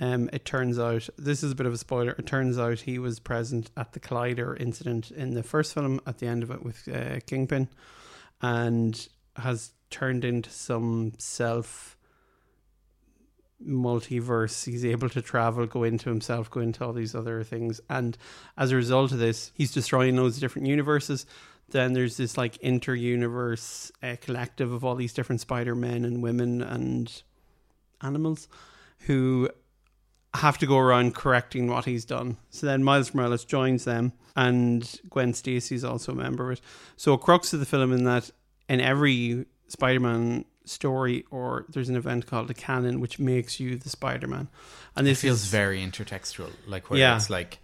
Um, 0.00 0.30
it 0.32 0.46
turns 0.46 0.78
out 0.78 1.10
this 1.18 1.42
is 1.42 1.52
a 1.52 1.54
bit 1.54 1.66
of 1.66 1.74
a 1.74 1.78
spoiler. 1.78 2.12
It 2.12 2.24
turns 2.26 2.58
out 2.58 2.80
he 2.80 2.98
was 2.98 3.20
present 3.20 3.70
at 3.76 3.92
the 3.92 4.00
Collider 4.00 4.58
incident 4.58 5.10
in 5.10 5.34
the 5.34 5.42
first 5.42 5.74
film 5.74 6.00
at 6.06 6.18
the 6.18 6.26
end 6.26 6.42
of 6.42 6.50
it 6.50 6.62
with 6.64 6.88
uh, 6.88 7.20
Kingpin, 7.26 7.68
and 8.40 9.08
has 9.36 9.72
turned 9.90 10.24
into 10.24 10.48
some 10.48 11.12
self 11.18 11.98
multiverse. 13.66 14.64
He's 14.64 14.84
able 14.84 15.08
to 15.10 15.22
travel, 15.22 15.66
go 15.66 15.84
into 15.84 16.08
himself, 16.08 16.50
go 16.50 16.60
into 16.60 16.84
all 16.84 16.92
these 16.92 17.14
other 17.14 17.42
things, 17.44 17.80
and 17.88 18.16
as 18.56 18.72
a 18.72 18.76
result 18.76 19.12
of 19.12 19.18
this, 19.18 19.52
he's 19.54 19.72
destroying 19.72 20.16
those 20.16 20.38
different 20.38 20.68
universes. 20.68 21.26
Then 21.70 21.94
there's 21.94 22.16
this 22.16 22.36
like 22.36 22.58
inter-universe 22.58 23.92
uh, 24.02 24.16
collective 24.20 24.72
of 24.72 24.84
all 24.84 24.94
these 24.94 25.14
different 25.14 25.40
Spider 25.40 25.74
Men 25.74 26.04
and 26.04 26.22
women 26.22 26.60
and 26.60 27.22
animals 28.02 28.48
who 29.06 29.48
have 30.34 30.58
to 30.58 30.66
go 30.66 30.78
around 30.78 31.14
correcting 31.14 31.68
what 31.68 31.84
he's 31.84 32.04
done. 32.04 32.36
So 32.50 32.66
then 32.66 32.84
Miles 32.84 33.14
Morales 33.14 33.44
joins 33.44 33.84
them, 33.84 34.12
and 34.34 35.00
Gwen 35.10 35.34
Stacy's 35.34 35.84
also 35.84 36.12
a 36.12 36.14
member 36.14 36.50
of 36.50 36.58
it. 36.58 36.64
So 36.96 37.12
a 37.12 37.18
crux 37.18 37.52
of 37.52 37.60
the 37.60 37.66
film 37.66 37.92
in 37.92 38.04
that 38.04 38.30
in 38.68 38.80
every 38.80 39.46
Spider-Man 39.68 40.44
story, 40.64 41.24
or 41.30 41.64
there's 41.68 41.88
an 41.88 41.96
event 41.96 42.26
called 42.26 42.50
a 42.50 42.54
canon, 42.54 43.00
which 43.00 43.18
makes 43.18 43.58
you 43.60 43.76
the 43.76 43.88
Spider-Man, 43.90 44.48
and 44.96 45.06
It 45.06 45.10
this 45.10 45.20
feels 45.22 45.42
is 45.42 45.48
very 45.48 45.78
intertextual, 45.80 46.50
like 46.66 46.90
where 46.90 46.98
Yeah. 47.00 47.16
it's 47.16 47.30
like 47.30 47.58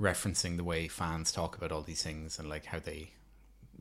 referencing 0.00 0.56
the 0.56 0.64
way 0.64 0.88
fans 0.88 1.32
talk 1.32 1.56
about 1.56 1.72
all 1.72 1.82
these 1.82 2.02
things 2.02 2.38
and 2.38 2.48
like 2.48 2.66
how 2.66 2.78
they 2.78 3.10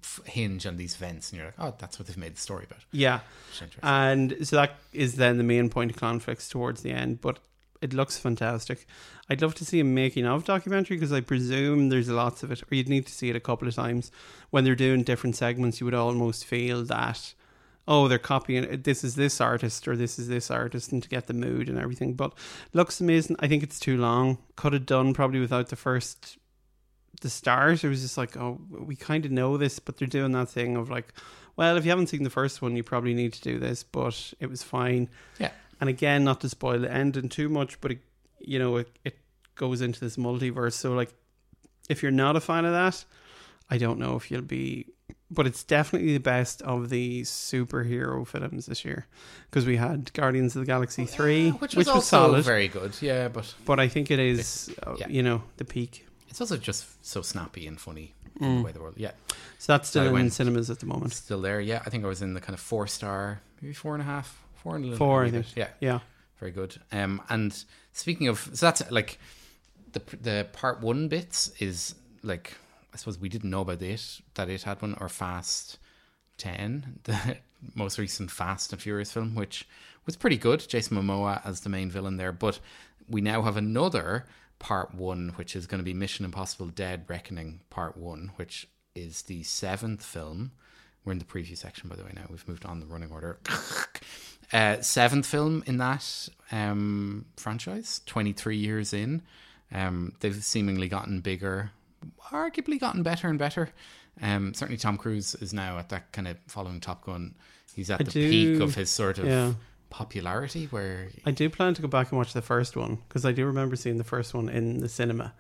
f- 0.04 0.20
hinge 0.26 0.66
on 0.66 0.78
these 0.78 0.96
events, 0.96 1.32
and 1.32 1.38
you're 1.38 1.48
like, 1.48 1.60
oh, 1.60 1.76
that's 1.80 1.98
what 2.00 2.08
they've 2.08 2.18
made 2.18 2.36
the 2.36 2.40
story 2.42 2.66
about. 2.66 2.80
yeah. 2.92 3.20
Which 3.48 3.56
is 3.56 3.62
interesting. 3.62 3.90
And 3.90 4.48
so 4.48 4.56
that 4.58 4.76
is 4.94 5.16
then 5.16 5.38
the 5.38 5.44
main 5.44 5.70
point 5.70 5.92
of 5.92 5.98
conflicts 5.98 6.48
towards 6.50 6.82
the 6.82 6.92
end, 6.92 7.22
but 7.22 7.40
it 7.82 7.94
looks 7.94 8.18
fantastic. 8.18 8.86
I'd 9.30 9.42
love 9.42 9.56
to 9.56 9.66
see 9.66 9.80
a 9.80 9.84
making 9.84 10.26
of 10.28 10.46
documentary 10.46 10.98
because 10.98 11.12
I 11.12 11.22
presume 11.22 11.90
there's 11.90 12.10
lots 12.10 12.44
of 12.44 12.52
it, 12.52 12.62
or 12.62 12.76
you'd 12.76 12.90
need 12.90 13.08
to 13.08 13.14
see 13.14 13.30
it 13.30 13.36
a 13.36 13.40
couple 13.40 13.68
of 13.68 13.74
times. 13.76 14.12
When 14.52 14.64
they're 14.64 14.76
doing 14.76 15.04
different 15.04 15.36
segments, 15.36 15.80
you 15.80 15.86
would 15.86 15.94
almost 15.96 16.46
feel 16.46 16.84
that, 16.86 17.34
oh, 17.88 18.08
they're 18.08 18.20
copying 18.20 18.82
this 18.84 19.04
is 19.04 19.16
this 19.16 19.42
artist 19.42 19.88
or 19.88 19.96
this 19.96 20.20
is 20.20 20.28
this 20.28 20.52
artist, 20.52 20.92
and 20.92 21.02
to 21.04 21.10
get 21.10 21.28
the 21.28 21.34
mood 21.34 21.70
and 21.70 21.78
everything. 21.78 22.14
But 22.14 22.34
looks 22.74 23.02
amazing. 23.02 23.36
I 23.40 23.48
think 23.48 23.64
it's 23.64 23.80
too 23.80 23.98
long. 23.98 24.38
Could 24.56 24.74
have 24.74 24.86
done 24.86 25.14
probably 25.14 25.40
without 25.40 25.70
the 25.70 25.76
first. 25.76 26.38
The 27.20 27.30
start, 27.30 27.84
it 27.84 27.90
was 27.90 28.02
just 28.02 28.18
like, 28.18 28.36
oh, 28.38 28.60
we 28.72 28.96
kind 28.96 29.26
of 29.26 29.32
know 29.32 29.56
this, 29.56 29.78
but 29.78 29.98
they're 29.98 30.08
doing 30.08 30.32
that 30.32 30.50
thing 30.50 30.76
of 30.76 30.90
like, 30.90 31.14
well, 31.56 31.78
if 31.78 31.86
you 31.86 31.92
haven't 31.92 32.08
seen 32.08 32.24
the 32.24 32.32
first 32.32 32.62
one, 32.62 32.76
you 32.76 32.84
probably 32.84 33.14
need 33.14 33.34
to 33.34 33.42
do 33.42 33.60
this, 33.60 33.84
but 33.84 34.34
it 34.40 34.50
was 34.50 34.64
fine. 34.64 35.08
Yeah. 35.38 35.52
And 35.80 35.90
again, 35.90 36.24
not 36.24 36.42
to 36.42 36.50
spoil 36.50 36.80
the 36.80 36.92
ending 36.92 37.30
too 37.30 37.50
much, 37.50 37.80
but 37.82 37.92
it, 37.92 38.00
you 38.40 38.58
know, 38.58 38.78
it, 38.78 38.90
it 39.04 39.18
goes 39.56 39.82
into 39.82 40.00
this 40.00 40.16
multiverse. 40.16 40.74
So, 40.74 40.94
like, 40.94 41.14
if 41.90 42.02
you're 42.02 42.12
not 42.12 42.36
a 42.36 42.42
fan 42.42 42.66
of 42.66 42.72
that, 42.72 43.04
I 43.70 43.78
don't 43.78 44.00
know 44.00 44.16
if 44.16 44.32
you'll 44.32 44.42
be, 44.42 44.88
but 45.34 45.48
it's 45.48 45.64
definitely 45.64 46.14
the 46.14 46.20
best 46.20 46.62
of 46.64 46.90
the 46.90 47.22
superhero 47.24 48.28
films 48.28 48.66
this 48.66 48.84
year 48.86 49.06
because 49.50 49.66
we 49.66 49.78
had 49.78 50.12
Guardians 50.14 50.56
of 50.56 50.62
the 50.62 50.66
Galaxy 50.66 51.06
3, 51.06 51.46
Yeah, 51.46 51.52
which 51.54 51.76
was, 51.76 51.88
also 51.88 52.02
solid, 52.02 52.44
very 52.46 52.68
good. 52.68 52.94
Yeah, 53.02 53.28
but 53.30 53.54
but 53.66 53.80
I 53.80 53.88
think 53.88 54.12
it 54.12 54.20
is, 54.20 54.70
uh, 54.84 54.96
yeah. 55.00 55.08
you 55.08 55.24
know, 55.24 55.44
the 55.58 55.66
peak. 55.66 56.06
it's 56.30 56.42
also 56.42 56.58
just 56.58 56.86
so 57.06 57.22
snappy 57.22 57.66
and 57.68 57.80
funny 57.80 58.14
in 58.40 58.48
Mm. 58.48 58.58
the 58.60 58.64
way 58.66 58.72
the 58.72 58.80
world. 58.80 58.96
Yeah, 58.98 59.12
So 59.60 59.74
that's 59.74 59.90
still 59.90 60.16
I 60.16 60.20
in 60.20 60.30
cinemas 60.32 60.70
at 60.70 60.80
the 60.80 60.86
moment. 60.86 61.14
still 61.14 61.42
there. 61.42 61.60
Yeah, 61.62 61.82
I 61.86 61.90
think 61.90 62.04
I 62.04 62.08
was 62.08 62.22
in 62.22 62.34
the 62.34 62.42
kind 62.42 62.54
of 62.54 62.60
four 62.60 62.88
star, 62.88 63.42
maybe 63.62 63.74
four 63.74 63.94
and 63.94 64.02
a 64.02 64.06
half, 64.06 64.28
four 64.56 64.76
and 64.76 64.84
a 64.86 64.88
little 64.90 64.98
Four, 65.06 65.26
I 65.26 65.32
think. 65.32 65.46
bit. 65.48 65.58
Yeah, 65.58 65.68
Yeah. 65.80 66.00
very 66.40 66.52
good. 66.52 66.76
Um, 66.92 67.22
and 67.30 67.52
speaking 67.94 68.28
of, 68.30 68.50
so 68.54 68.66
that's 68.66 68.82
like 68.92 69.20
the 69.94 70.02
the 70.22 70.48
part 70.54 70.82
one 70.82 71.08
bits 71.10 71.52
is 71.60 71.96
like 72.24 72.56
I 72.94 72.98
suppose 72.98 73.20
we 73.20 73.30
didn't 73.30 73.50
know 73.50 73.62
about 73.62 73.82
it 73.82 74.22
that 74.36 74.50
it 74.50 74.64
had 74.64 74.82
one 74.82 74.98
or 75.00 75.10
Fast 75.10 75.78
Ten, 76.38 77.00
the 77.04 77.38
most 77.76 77.98
recent 77.98 78.32
Fast 78.32 78.74
and 78.74 78.82
Furious 78.82 79.12
film, 79.12 79.36
which 79.36 79.68
was 80.06 80.16
pretty 80.16 80.38
good. 80.38 80.68
Jason 80.68 80.98
Momoa 80.98 81.42
as 81.46 81.62
the 81.62 81.70
main 81.70 81.90
villain 81.90 82.18
there, 82.18 82.32
but 82.32 82.60
we 83.10 83.22
now 83.22 83.42
have 83.44 83.58
another 83.58 84.26
part 84.60 84.94
one, 84.94 85.34
which 85.36 85.56
is 85.56 85.68
going 85.68 85.80
to 85.80 85.86
be 85.86 85.94
Mission 85.94 86.26
Impossible: 86.26 86.68
Dead 86.68 87.06
Reckoning 87.08 87.62
Part 87.70 87.98
One, 87.98 88.32
which 88.36 88.68
is 88.96 89.24
the 89.24 89.44
seventh 89.44 90.04
film. 90.04 90.52
We're 91.04 91.14
in 91.14 91.20
the 91.20 91.26
preview 91.26 91.58
section, 91.58 91.90
by 91.90 91.96
the 91.96 92.04
way. 92.04 92.12
Now 92.14 92.26
we've 92.30 92.48
moved 92.48 92.66
on 92.66 92.80
the 92.80 92.86
running 92.86 93.12
order. 93.12 93.40
uh, 94.54 94.82
seventh 94.82 95.26
film 95.26 95.64
in 95.66 95.78
that 95.78 96.30
um, 96.52 97.26
franchise, 97.38 98.02
23 98.06 98.58
years 98.58 98.94
in. 98.94 99.22
Um, 99.74 100.14
they've 100.20 100.44
seemingly 100.44 100.88
gotten 100.88 101.22
bigger, 101.22 101.72
arguably 102.32 102.80
gotten 102.80 103.04
better 103.04 103.28
and 103.28 103.38
better. 103.40 103.70
Um, 104.22 104.54
certainly, 104.54 104.78
Tom 104.78 104.98
Cruise 104.98 105.36
is 105.36 105.54
now 105.54 105.78
at 105.78 105.90
that 105.90 106.12
kind 106.12 106.28
of 106.28 106.38
following 106.48 106.80
Top 106.80 107.04
Gun. 107.06 107.36
He's 107.76 107.90
at 107.90 108.02
I 108.02 108.04
the 108.04 108.12
do- 108.12 108.30
peak 108.30 108.62
of 108.62 108.76
his 108.76 108.90
sort 108.90 109.18
of 109.18 109.26
yeah. 109.26 109.54
popularity, 109.90 110.66
where 110.66 111.10
I 111.26 111.32
do 111.32 111.50
plan 111.50 111.74
to 111.76 111.82
go 111.82 111.88
back 111.88 112.10
and 112.12 112.18
watch 112.18 112.34
the 112.34 112.42
first 112.42 112.76
one 112.76 112.98
because 113.08 113.26
I 113.26 113.32
do 113.32 113.46
remember 113.46 113.76
seeing 113.76 113.98
the 113.98 114.04
first 114.04 114.34
one 114.34 114.50
in 114.50 114.80
the 114.80 114.90
cinema 114.90 115.34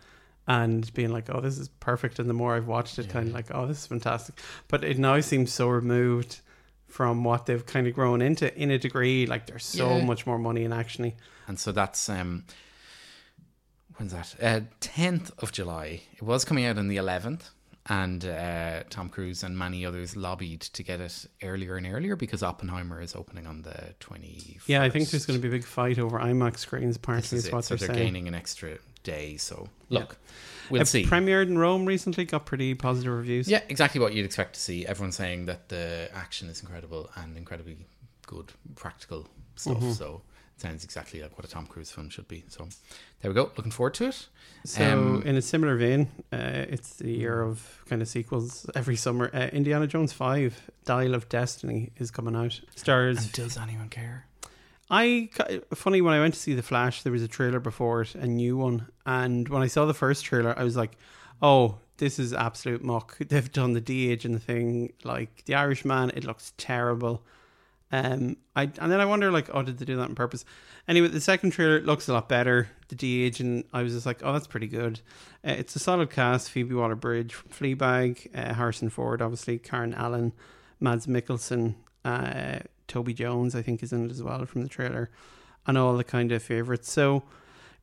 and 0.48 0.92
being 0.94 1.12
like, 1.12 1.30
"Oh, 1.30 1.42
this 1.42 1.58
is 1.58 1.68
perfect." 1.68 2.20
And 2.20 2.30
the 2.30 2.34
more 2.34 2.56
I've 2.56 2.68
watched 2.68 2.98
it, 3.00 3.10
kind 3.10 3.28
of 3.28 3.34
like, 3.34 3.54
"Oh, 3.54 3.68
this 3.68 3.80
is 3.80 3.88
fantastic." 3.88 4.36
But 4.70 4.84
it 4.84 4.98
now 4.98 5.20
seems 5.20 5.52
so 5.52 5.68
removed 5.68 6.40
from 6.88 7.24
what 7.24 7.46
they've 7.46 7.66
kind 7.66 7.88
of 7.88 7.94
grown 7.94 8.22
into 8.22 8.54
in 8.58 8.72
a 8.72 8.78
degree. 8.78 9.26
Like 9.26 9.48
there's 9.48 9.66
so 9.66 9.98
Yeah. 9.98 10.06
much 10.06 10.26
more 10.26 10.38
money 10.38 10.64
in 10.64 10.72
actiony. 10.72 11.14
and 11.48 11.60
so 11.60 11.72
that's 11.74 12.08
um, 12.10 12.46
when's 14.02 14.14
that? 14.14 14.36
Uh, 14.42 14.66
Tenth 14.80 15.32
of 15.40 15.52
July. 15.52 16.02
It 16.14 16.24
was 16.24 16.44
coming 16.44 16.66
out 16.66 16.78
on 16.78 16.88
the 16.88 16.98
eleventh, 16.98 17.50
and 17.88 18.26
uh, 18.26 18.84
Tom 18.90 19.10
Cruise 19.10 19.44
and 19.44 19.58
many 19.58 19.86
others 19.86 20.16
lobbied 20.16 20.62
to 20.62 20.84
get 20.84 21.00
it 21.00 21.26
earlier 21.44 21.76
and 21.78 21.86
earlier 21.88 22.16
because 22.16 22.44
Oppenheimer 22.44 23.02
is 23.02 23.16
opening 23.16 23.48
on 23.48 23.62
the 23.62 23.94
twenty. 24.00 24.58
Yeah, 24.66 24.84
I 24.84 24.90
think 24.90 25.10
there's 25.10 25.26
going 25.26 25.40
to 25.40 25.42
be 25.42 25.48
a 25.48 25.58
big 25.60 25.66
fight 25.66 26.00
over 26.00 26.20
IMAX 26.20 26.60
screens. 26.60 26.96
Apparently, 26.96 27.38
is, 27.38 27.46
is 27.46 27.52
what 27.52 27.66
So 27.66 27.76
they're, 27.76 27.88
they're 27.88 27.96
gaining 27.96 28.28
an 28.28 28.34
extra 28.34 28.78
day. 29.04 29.38
So 29.38 29.68
look, 29.90 30.18
we'll 30.70 30.82
it 30.82 30.88
see. 30.88 31.06
premiered 31.06 31.48
in 31.48 31.58
Rome 31.58 31.86
recently, 31.86 32.26
got 32.26 32.46
pretty 32.46 32.74
positive 32.74 33.14
reviews. 33.14 33.48
yeah, 33.48 33.62
exactly 33.70 34.02
what 34.02 34.14
you'd 34.14 34.26
expect 34.26 34.56
to 34.56 34.60
see. 34.60 34.86
Everyone's 34.86 35.16
saying 35.16 35.46
that 35.46 35.70
the 35.70 36.10
action 36.14 36.50
is 36.50 36.62
incredible 36.62 37.10
and 37.16 37.38
incredibly 37.38 37.78
good 38.26 38.52
practical 38.76 39.28
stuff. 39.56 39.78
Mm-hmm. 39.78 39.92
So 39.92 40.22
sounds 40.62 40.84
exactly 40.84 41.22
like 41.22 41.38
what 41.38 41.46
a 41.46 41.50
Tom 41.50 41.66
Cruise 41.66 41.92
film 41.92 42.10
should 42.10 42.28
be. 42.28 42.44
So 42.48 42.68
there 43.22 43.32
we 43.32 43.36
go. 43.36 43.52
Looking 43.58 43.72
forward 43.72 43.96
to 43.96 44.06
it. 44.08 44.28
So, 44.66 44.84
Um, 44.84 45.24
in 45.24 45.36
a 45.36 45.42
similar 45.42 45.76
vein, 45.76 46.08
uh, 46.32 46.66
it's 46.70 46.96
the 46.98 47.12
year 47.12 47.42
of 47.42 47.84
kind 47.90 48.02
of 48.02 48.08
sequels 48.08 48.70
every 48.76 48.96
summer. 48.96 49.30
Uh, 49.34 49.48
Indiana 49.52 49.88
Jones 49.88 50.14
5, 50.14 50.70
Dial 50.86 51.16
of 51.16 51.28
Destiny, 51.30 51.92
is 51.98 52.12
coming 52.12 52.36
out. 52.36 52.62
Stars. 52.76 53.18
And 53.24 53.32
does 53.32 53.58
anyone 53.58 53.90
care? 53.90 54.28
I 54.90 55.30
funny 55.74 56.02
when 56.02 56.14
I 56.14 56.20
went 56.20 56.34
to 56.34 56.40
see 56.40 56.54
the 56.54 56.62
Flash, 56.62 57.04
there 57.04 57.14
was 57.14 57.24
a 57.24 57.28
trailer 57.28 57.60
before 57.62 58.02
it, 58.02 58.14
a 58.16 58.28
new 58.28 58.58
one, 58.58 58.88
and 59.06 59.48
when 59.50 59.62
I 59.62 59.68
saw 59.68 59.86
the 59.86 59.94
first 59.94 60.26
trailer, 60.26 60.54
I 60.60 60.64
was 60.66 60.76
like, 60.76 60.98
"Oh, 61.42 61.78
this 61.98 62.20
is 62.20 62.34
absolute 62.34 62.84
muck." 62.84 63.18
They've 63.30 63.52
done 63.52 63.72
the 63.74 63.80
the 64.34 64.40
thing, 64.40 64.92
like 65.06 65.46
the 65.46 65.56
Irishman. 65.56 66.12
It 66.14 66.26
looks 66.26 66.52
terrible. 66.58 67.24
Um, 67.92 68.38
I 68.56 68.64
and 68.64 68.92
then 68.92 69.02
I 69.02 69.06
wonder, 69.06 69.32
like, 69.32 69.50
oh, 69.54 69.64
did 69.64 69.78
they 69.78 69.86
do 69.86 69.98
that 69.98 70.10
on 70.10 70.16
purpose? 70.16 70.46
Anyway, 70.88 71.10
the 71.10 71.22
second 71.22 71.52
trailer 71.52 71.82
looks 71.82 72.08
a 72.08 72.14
lot 72.14 72.30
better. 72.30 72.70
The 72.88 72.96
de-age, 72.96 73.40
and 73.40 73.64
I 73.74 73.84
was 73.84 73.94
just 73.94 74.06
like, 74.06 74.22
oh, 74.24 74.34
that's 74.34 74.48
pretty 74.48 74.68
good. 74.68 75.02
Uh, 75.46 75.56
it's 75.58 75.76
a 75.76 75.80
solid 75.80 76.10
cast: 76.10 76.50
Phoebe 76.50 76.74
Waller-Bridge, 76.74 77.36
Fleabag, 77.50 78.30
uh, 78.34 78.54
Harrison 78.54 78.90
Ford, 78.90 79.22
obviously, 79.22 79.60
Karen 79.60 79.94
Allen, 79.94 80.34
Mads 80.80 81.08
Mikkelsen, 81.08 81.76
uh, 82.06 82.60
Toby 82.88 83.14
Jones, 83.14 83.56
I 83.56 83.62
think, 83.62 83.84
is 83.84 83.92
in 83.94 84.06
it 84.06 84.12
as 84.12 84.24
well 84.24 84.46
from 84.46 84.64
the 84.64 84.70
trailer, 84.70 85.10
and 85.68 85.78
all 85.78 85.98
the 85.98 86.04
kind 86.04 86.32
of 86.32 86.42
favorites. 86.42 86.92
So 86.92 87.24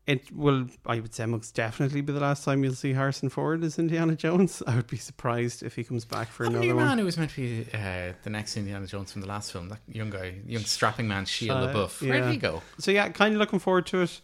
it 0.09 0.35
will, 0.35 0.67
I 0.87 0.99
would 1.01 1.15
say, 1.15 1.27
most 1.27 1.55
definitely 1.55 2.01
be 2.01 2.13
the 2.13 2.19
last 2.21 2.43
time 2.45 2.65
you'll 2.65 2.75
see 2.75 2.95
Harrison 2.95 3.29
Ford 3.29 3.63
as 3.63 3.79
Indiana 3.79 4.17
Jones. 4.17 4.63
I 4.67 4.75
would 4.77 4.87
be 4.89 4.97
surprised 4.97 5.63
if 5.63 5.77
he 5.77 5.85
comes 5.85 6.05
back 6.05 6.29
for 6.29 6.45
That 6.45 6.51
another 6.51 6.67
new 6.67 6.75
one. 6.77 6.87
man 6.87 6.99
who 6.99 7.05
was 7.05 7.19
meant 7.19 7.31
to 7.33 7.37
be 7.37 7.67
uh, 7.75 8.15
the 8.23 8.31
next 8.31 8.57
Indiana 8.57 8.87
Jones 8.87 9.13
from 9.13 9.21
the 9.21 9.29
last 9.29 9.53
film, 9.53 9.69
that 9.69 9.81
young 9.87 10.11
guy, 10.11 10.35
young 10.47 10.65
strapping 10.65 11.07
man, 11.07 11.25
Shia 11.27 11.51
Uh, 11.51 11.67
LaBeouf. 11.73 12.01
Where 12.03 12.17
yeah. 12.17 12.25
did 12.25 12.33
he 12.33 12.39
go? 12.39 12.63
So 12.79 12.91
yeah, 12.91 13.09
kind 13.11 13.35
of 13.35 13.39
looking 13.39 13.59
forward 13.61 13.87
to 13.87 14.03
it. 14.03 14.21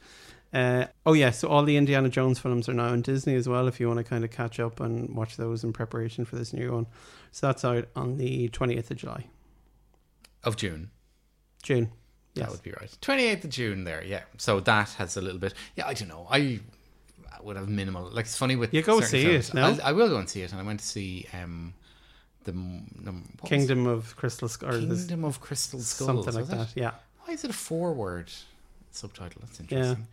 Uh, 0.55 0.87
oh 1.05 1.13
yeah, 1.13 1.31
so 1.33 1.49
all 1.49 1.65
the 1.65 1.77
Indiana 1.77 2.09
Jones 2.09 2.39
films 2.39 2.69
are 2.69 2.75
now 2.75 2.89
on 2.89 3.03
Disney 3.03 3.35
as 3.35 3.49
well. 3.49 3.67
If 3.69 3.79
you 3.81 3.89
want 3.89 3.99
to 3.99 4.05
kind 4.05 4.25
of 4.25 4.31
catch 4.31 4.59
up 4.61 4.79
and 4.81 5.15
watch 5.15 5.37
those 5.37 5.65
in 5.65 5.73
preparation 5.73 6.25
for 6.25 6.37
this 6.37 6.53
new 6.53 6.73
one, 6.73 6.87
so 7.33 7.49
that's 7.49 7.65
out 7.65 7.89
on 7.97 8.17
the 8.19 8.49
twentieth 8.51 8.91
of 8.91 8.97
July, 8.97 9.27
Of 10.45 10.57
June. 10.57 10.91
June. 11.63 11.91
Yes. 12.35 12.47
That 12.47 12.53
would 12.53 12.63
be 12.63 12.73
right. 12.73 12.91
28th 13.01 13.45
of 13.45 13.51
June 13.51 13.85
there, 13.85 14.03
yeah. 14.05 14.23
So 14.39 14.59
that 14.61 14.89
has 14.91 15.17
a 15.17 15.21
little 15.21 15.39
bit. 15.39 15.55
Yeah, 15.77 15.87
I 15.87 15.95
don't 15.95 16.09
know. 16.09 16.27
I 16.31 16.61
would 17.43 17.57
have 17.57 17.69
minimal. 17.69 18.11
Like, 18.11 18.25
it's 18.25 18.37
funny 18.37 18.57
with. 18.57 18.75
You 18.75 18.83
go 18.83 19.01
see 19.01 19.25
films. 19.25 19.51
it, 19.51 19.55
no? 19.55 19.63
I'll- 19.67 19.83
I 19.83 19.93
will 19.93 20.09
go 20.09 20.17
and 20.17 20.29
see 20.29 20.43
it. 20.43 20.51
And 20.53 20.61
I 20.61 20.65
went 20.65 20.81
to 20.81 20.87
see 20.87 21.27
um, 21.33 21.75
the. 22.45 22.53
m- 22.53 22.87
num- 23.01 23.29
what 23.41 23.43
was 23.43 23.53
it? 23.53 23.57
Kingdom 23.57 23.87
of 23.87 24.17
Crystal 24.17 24.49
Skull, 24.49 24.71
or 24.75 24.79
Kingdom 24.81 25.25
of 25.25 25.41
Crystal 25.41 25.79
Skulls. 25.81 26.07
something 26.25 26.35
like 26.35 26.51
was 26.51 26.69
it? 26.71 26.75
that. 26.75 26.81
Yeah, 26.81 26.91
Why 27.25 27.35
is 27.35 27.45
it 27.45 27.51
a 27.51 27.55
four 27.55 27.93
word 27.93 28.33
subtitle? 28.91 29.41
That's 29.45 29.61
interesting. 29.61 30.07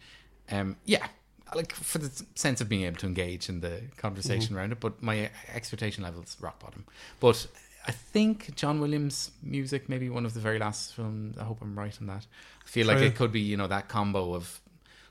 Yeah. 0.52 0.60
Um, 0.62 0.76
yeah. 0.86 1.08
Like 1.56 1.74
for 1.74 1.98
the 1.98 2.24
sense 2.36 2.62
of 2.62 2.70
being 2.70 2.84
able 2.84 2.98
to 2.98 3.08
engage 3.08 3.50
in 3.50 3.60
the 3.62 3.82
conversation 3.98 4.50
Mm-hmm. 4.50 4.58
around 4.58 4.72
it, 4.74 4.80
but 4.80 5.02
my 5.04 5.30
expectation 5.54 6.04
levels 6.04 6.38
rock 6.40 6.60
bottom. 6.60 6.86
But 7.20 7.46
I 7.88 7.92
think 7.92 8.56
John 8.56 8.80
Williams' 8.80 9.32
music, 9.42 9.90
maybe 9.90 10.10
one 10.10 10.26
of 10.26 10.34
the 10.34 10.40
very 10.40 10.60
last 10.60 10.94
films. 10.94 11.38
I 11.38 11.44
hope 11.44 11.60
I'm 11.62 11.78
right 11.78 11.98
on 12.00 12.08
that. 12.08 12.28
I 12.64 12.68
feel 12.68 12.88
like 12.88 13.00
it 13.00 13.16
could 13.16 13.32
be, 13.32 13.42
you 13.42 13.58
know, 13.58 13.68
that 13.68 13.88
combo 13.88 14.34
of 14.34 14.62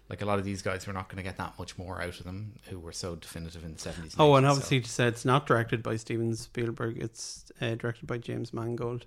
like 0.08 0.22
a 0.22 0.24
lot 0.24 0.38
of 0.38 0.44
these 0.44 0.62
guys. 0.62 0.86
We're 0.86 0.92
not 0.92 1.08
going 1.08 1.16
to 1.16 1.22
get 1.22 1.36
that 1.38 1.58
much 1.58 1.78
more 1.78 2.00
out 2.00 2.18
of 2.18 2.24
them 2.24 2.54
who 2.68 2.78
were 2.78 2.92
so 2.92 3.16
definitive 3.16 3.64
in 3.64 3.74
the 3.74 3.78
seventies. 3.78 4.14
Oh, 4.18 4.34
and 4.34 4.46
obviously 4.46 4.80
to 4.80 4.88
say 4.88 5.06
it's 5.06 5.24
not 5.24 5.46
directed 5.46 5.82
by 5.82 5.96
Steven 5.96 6.34
Spielberg. 6.34 6.98
It's 6.98 7.44
uh, 7.60 7.74
directed 7.74 8.06
by 8.06 8.18
James 8.18 8.52
Mangold, 8.52 9.06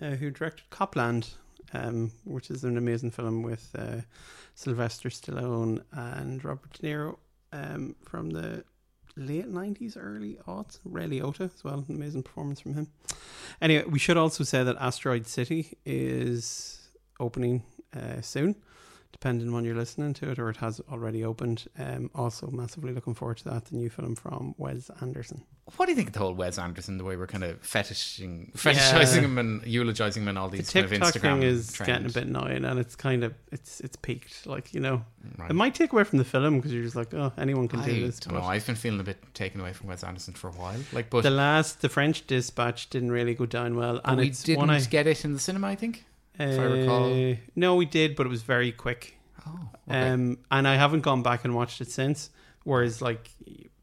uh, 0.00 0.10
who 0.10 0.30
directed 0.30 0.70
Cop 0.70 0.96
Land, 0.96 1.30
um, 1.72 2.12
which 2.24 2.50
is 2.50 2.64
an 2.64 2.76
amazing 2.76 3.10
film 3.10 3.42
with 3.42 3.70
uh, 3.78 4.02
Sylvester 4.54 5.08
Stallone 5.08 5.82
and 5.92 6.44
Robert 6.44 6.72
De 6.72 6.88
Niro 6.88 7.16
um, 7.52 7.94
from 8.04 8.30
the 8.30 8.64
late 9.18 9.48
nineties, 9.48 9.96
early 9.96 10.38
aughts. 10.46 10.78
Ray 10.84 11.06
Liotta 11.06 11.52
as 11.54 11.64
well, 11.64 11.84
amazing 11.88 12.22
performance 12.22 12.60
from 12.60 12.74
him. 12.74 12.88
Anyway, 13.60 13.84
we 13.88 13.98
should 13.98 14.16
also 14.16 14.44
say 14.44 14.62
that 14.62 14.76
Asteroid 14.78 15.26
City 15.26 15.76
is 15.84 16.88
opening 17.20 17.64
uh, 17.94 18.20
soon 18.20 18.54
depending 19.12 19.48
on 19.48 19.54
when 19.54 19.64
you're 19.64 19.74
listening 19.74 20.14
to 20.14 20.30
it, 20.30 20.38
or 20.38 20.48
it 20.50 20.56
has 20.58 20.80
already 20.92 21.24
opened. 21.24 21.66
Um, 21.78 22.10
also, 22.14 22.48
massively 22.48 22.92
looking 22.92 23.14
forward 23.14 23.38
to 23.38 23.44
that. 23.50 23.64
The 23.66 23.76
new 23.76 23.90
film 23.90 24.14
from 24.14 24.54
Wes 24.58 24.90
Anderson. 25.00 25.42
What 25.76 25.84
do 25.84 25.92
you 25.92 25.96
think 25.96 26.08
of 26.08 26.12
the 26.14 26.20
whole 26.20 26.32
Wes 26.34 26.58
Anderson, 26.58 26.96
the 26.96 27.04
way 27.04 27.16
we're 27.16 27.26
kind 27.26 27.44
of 27.44 27.60
fetishing, 27.60 28.52
fetishizing 28.56 29.20
him 29.20 29.36
and 29.36 29.62
eulogizing 29.66 30.22
him 30.22 30.28
and 30.28 30.38
all 30.38 30.48
The 30.48 30.58
these 30.58 30.70
kind 30.70 30.86
of 30.86 30.92
Instagram 30.92 31.40
thing 31.40 31.42
is 31.42 31.72
trends? 31.72 31.86
getting 31.88 32.06
a 32.06 32.10
bit 32.10 32.26
annoying, 32.26 32.64
and 32.64 32.78
it's 32.78 32.96
kind 32.96 33.22
of 33.22 33.34
it's 33.52 33.80
it's 33.80 33.96
peaked. 33.96 34.46
Like 34.46 34.72
you 34.72 34.80
know, 34.80 35.04
Right. 35.36 35.50
it 35.50 35.54
might 35.54 35.74
take 35.74 35.92
away 35.92 36.04
from 36.04 36.18
the 36.18 36.24
film 36.24 36.56
because 36.56 36.72
you're 36.72 36.82
just 36.84 36.96
like, 36.96 37.12
oh, 37.12 37.32
anyone 37.36 37.68
can 37.68 37.80
I 37.80 37.86
do 37.86 38.06
this. 38.06 38.26
know. 38.26 38.40
I've 38.40 38.64
been 38.66 38.76
feeling 38.76 39.00
a 39.00 39.04
bit 39.04 39.18
taken 39.34 39.60
away 39.60 39.72
from 39.74 39.88
Wes 39.88 40.02
Anderson 40.04 40.32
for 40.34 40.48
a 40.48 40.52
while. 40.52 40.78
Like, 40.92 41.10
but 41.10 41.22
the 41.22 41.30
last, 41.30 41.82
the 41.82 41.88
French 41.90 42.26
Dispatch 42.26 42.88
didn't 42.88 43.10
really 43.12 43.34
go 43.34 43.44
down 43.44 43.76
well, 43.76 44.00
and 44.06 44.18
we 44.20 44.28
it's 44.28 44.42
didn't 44.42 44.70
I, 44.70 44.80
get 44.80 45.06
it 45.06 45.24
in 45.24 45.32
the 45.34 45.38
cinema. 45.38 45.66
I 45.66 45.74
think. 45.74 46.04
Uh, 46.38 46.44
if 46.44 46.58
I 46.58 46.64
recall. 46.64 47.36
No, 47.56 47.74
we 47.74 47.86
did, 47.86 48.16
but 48.16 48.26
it 48.26 48.28
was 48.28 48.42
very 48.42 48.72
quick. 48.72 49.18
Oh, 49.46 49.58
okay. 49.88 50.10
Um, 50.10 50.38
and 50.50 50.66
I 50.68 50.76
haven't 50.76 51.00
gone 51.00 51.22
back 51.22 51.44
and 51.44 51.54
watched 51.54 51.80
it 51.80 51.90
since. 51.90 52.30
Whereas, 52.64 53.00
like, 53.00 53.30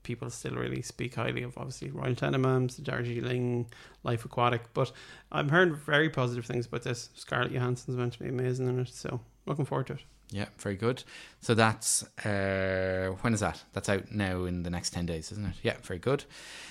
people 0.03 0.29
still 0.29 0.53
really 0.53 0.81
speak 0.81 1.15
highly 1.15 1.43
of 1.43 1.57
obviously 1.57 1.89
Royal 1.89 2.13
Tenenbaums, 2.13 2.81
Darjeeling, 2.83 3.67
Life 4.03 4.25
Aquatic. 4.25 4.73
But 4.73 4.91
I'm 5.31 5.49
hearing 5.49 5.75
very 5.75 6.09
positive 6.09 6.45
things 6.45 6.67
about 6.67 6.83
this. 6.83 7.09
Scarlett 7.15 7.51
Johansson's 7.51 7.97
meant 7.97 8.13
to 8.13 8.19
be 8.19 8.29
amazing 8.29 8.67
in 8.67 8.79
it, 8.79 8.89
so 8.89 9.21
looking 9.45 9.65
forward 9.65 9.87
to 9.87 9.93
it. 9.93 10.03
Yeah, 10.35 10.47
very 10.57 10.75
good. 10.75 11.01
So 11.39 11.53
that's 11.53 12.03
uh, 12.25 13.15
when 13.21 13.33
is 13.33 13.39
that? 13.39 13.63
That's 13.71 13.87
out 13.87 14.11
now 14.11 14.43
in 14.43 14.63
the 14.63 14.69
next 14.69 14.89
ten 14.89 15.05
days, 15.05 15.31
isn't 15.31 15.45
it? 15.45 15.55
Yeah, 15.63 15.77
very 15.81 15.97
good. 15.97 16.25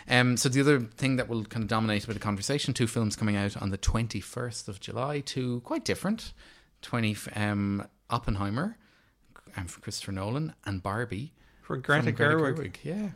Um, 0.09 0.37
so 0.37 0.51
the 0.51 0.61
other 0.61 0.81
thing 0.81 1.17
that 1.17 1.29
will 1.29 1.45
kind 1.45 1.63
of 1.63 1.69
dominate 1.69 2.05
a 2.05 2.07
bit 2.07 2.17
of 2.17 2.23
conversation: 2.23 2.75
two 2.75 2.87
films 2.87 3.17
coming 3.17 3.37
out 3.37 3.57
on 3.57 3.71
the 3.71 3.79
twenty 3.79 4.21
first 4.21 4.69
of 4.69 4.81
July, 4.81 5.21
two 5.21 5.61
quite 5.61 5.85
different. 5.85 6.35
Twenty 6.83 7.17
um, 7.35 7.89
Oppenheimer, 8.11 8.77
and 9.57 9.71
for 9.71 9.81
Christopher 9.81 10.13
Nolan, 10.13 10.55
and 10.67 10.83
Barbie. 10.83 11.33
For 11.63 11.79
Greta 11.79 12.13
Greta 12.13 12.37
Gerwig. 12.37 12.77
Yeah. 12.83 13.09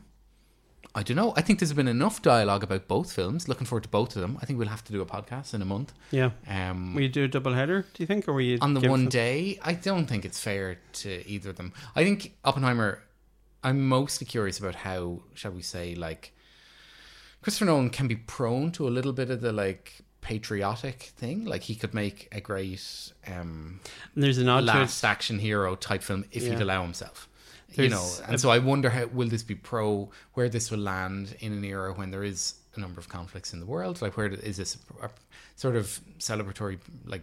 I 0.98 1.02
don't 1.04 1.16
know. 1.16 1.32
I 1.36 1.42
think 1.42 1.60
there's 1.60 1.72
been 1.72 1.86
enough 1.88 2.22
dialogue 2.22 2.64
about 2.64 2.88
both 2.88 3.12
films. 3.12 3.48
Looking 3.48 3.66
forward 3.66 3.84
to 3.84 3.88
both 3.88 4.16
of 4.16 4.22
them. 4.22 4.36
I 4.42 4.46
think 4.46 4.58
we'll 4.58 4.68
have 4.68 4.82
to 4.84 4.92
do 4.92 5.00
a 5.00 5.06
podcast 5.06 5.54
in 5.54 5.62
a 5.62 5.64
month. 5.64 5.92
Yeah. 6.10 6.30
Um, 6.48 6.94
Will 6.94 7.02
you 7.02 7.08
do 7.08 7.24
a 7.24 7.28
double 7.28 7.54
header, 7.54 7.82
do 7.94 8.02
you 8.02 8.06
think? 8.06 8.26
Or 8.26 8.32
will 8.32 8.40
you 8.42 8.58
on 8.60 8.74
the 8.74 8.88
one 8.88 9.02
some- 9.04 9.08
day, 9.08 9.58
I 9.62 9.74
don't 9.74 10.06
think 10.06 10.24
it's 10.24 10.40
fair 10.40 10.78
to 10.94 11.28
either 11.28 11.50
of 11.50 11.56
them. 11.56 11.72
I 11.94 12.04
think 12.04 12.34
Oppenheimer. 12.44 13.02
I'm 13.62 13.88
mostly 13.88 14.24
curious 14.26 14.58
about 14.58 14.76
how, 14.76 15.20
shall 15.34 15.50
we 15.50 15.62
say, 15.62 15.94
like 15.96 16.32
Christopher 17.42 17.66
Nolan 17.66 17.90
can 17.90 18.06
be 18.08 18.16
prone 18.16 18.70
to 18.72 18.86
a 18.86 18.90
little 18.90 19.12
bit 19.12 19.30
of 19.30 19.40
the 19.40 19.52
like 19.52 20.00
patriotic 20.20 21.12
thing. 21.16 21.44
Like 21.44 21.62
he 21.62 21.74
could 21.74 21.94
make 21.94 22.28
a 22.32 22.40
great 22.40 23.12
um, 23.26 23.80
there's 24.14 24.38
an 24.38 24.48
odd 24.48 24.64
last 24.64 25.04
action 25.04 25.38
hero 25.38 25.74
type 25.74 26.02
film 26.02 26.24
if 26.32 26.44
he'd 26.44 26.60
allow 26.60 26.82
himself. 26.82 27.28
You 27.74 27.88
know, 27.88 28.10
and 28.26 28.40
so 28.40 28.50
I 28.50 28.58
wonder 28.58 28.90
how 28.90 29.06
will 29.06 29.28
this 29.28 29.42
be 29.42 29.54
pro 29.54 30.10
where 30.34 30.48
this 30.48 30.70
will 30.70 30.78
land 30.78 31.36
in 31.40 31.52
an 31.52 31.64
era 31.64 31.92
when 31.92 32.10
there 32.10 32.24
is 32.24 32.54
a 32.74 32.80
number 32.80 33.00
of 33.00 33.08
conflicts 33.08 33.52
in 33.52 33.60
the 33.60 33.66
world. 33.66 34.00
Like, 34.02 34.16
where 34.16 34.26
is 34.28 34.56
this 34.56 34.76
a, 35.02 35.10
sort 35.56 35.76
of 35.76 36.00
celebratory, 36.18 36.78
like 37.06 37.22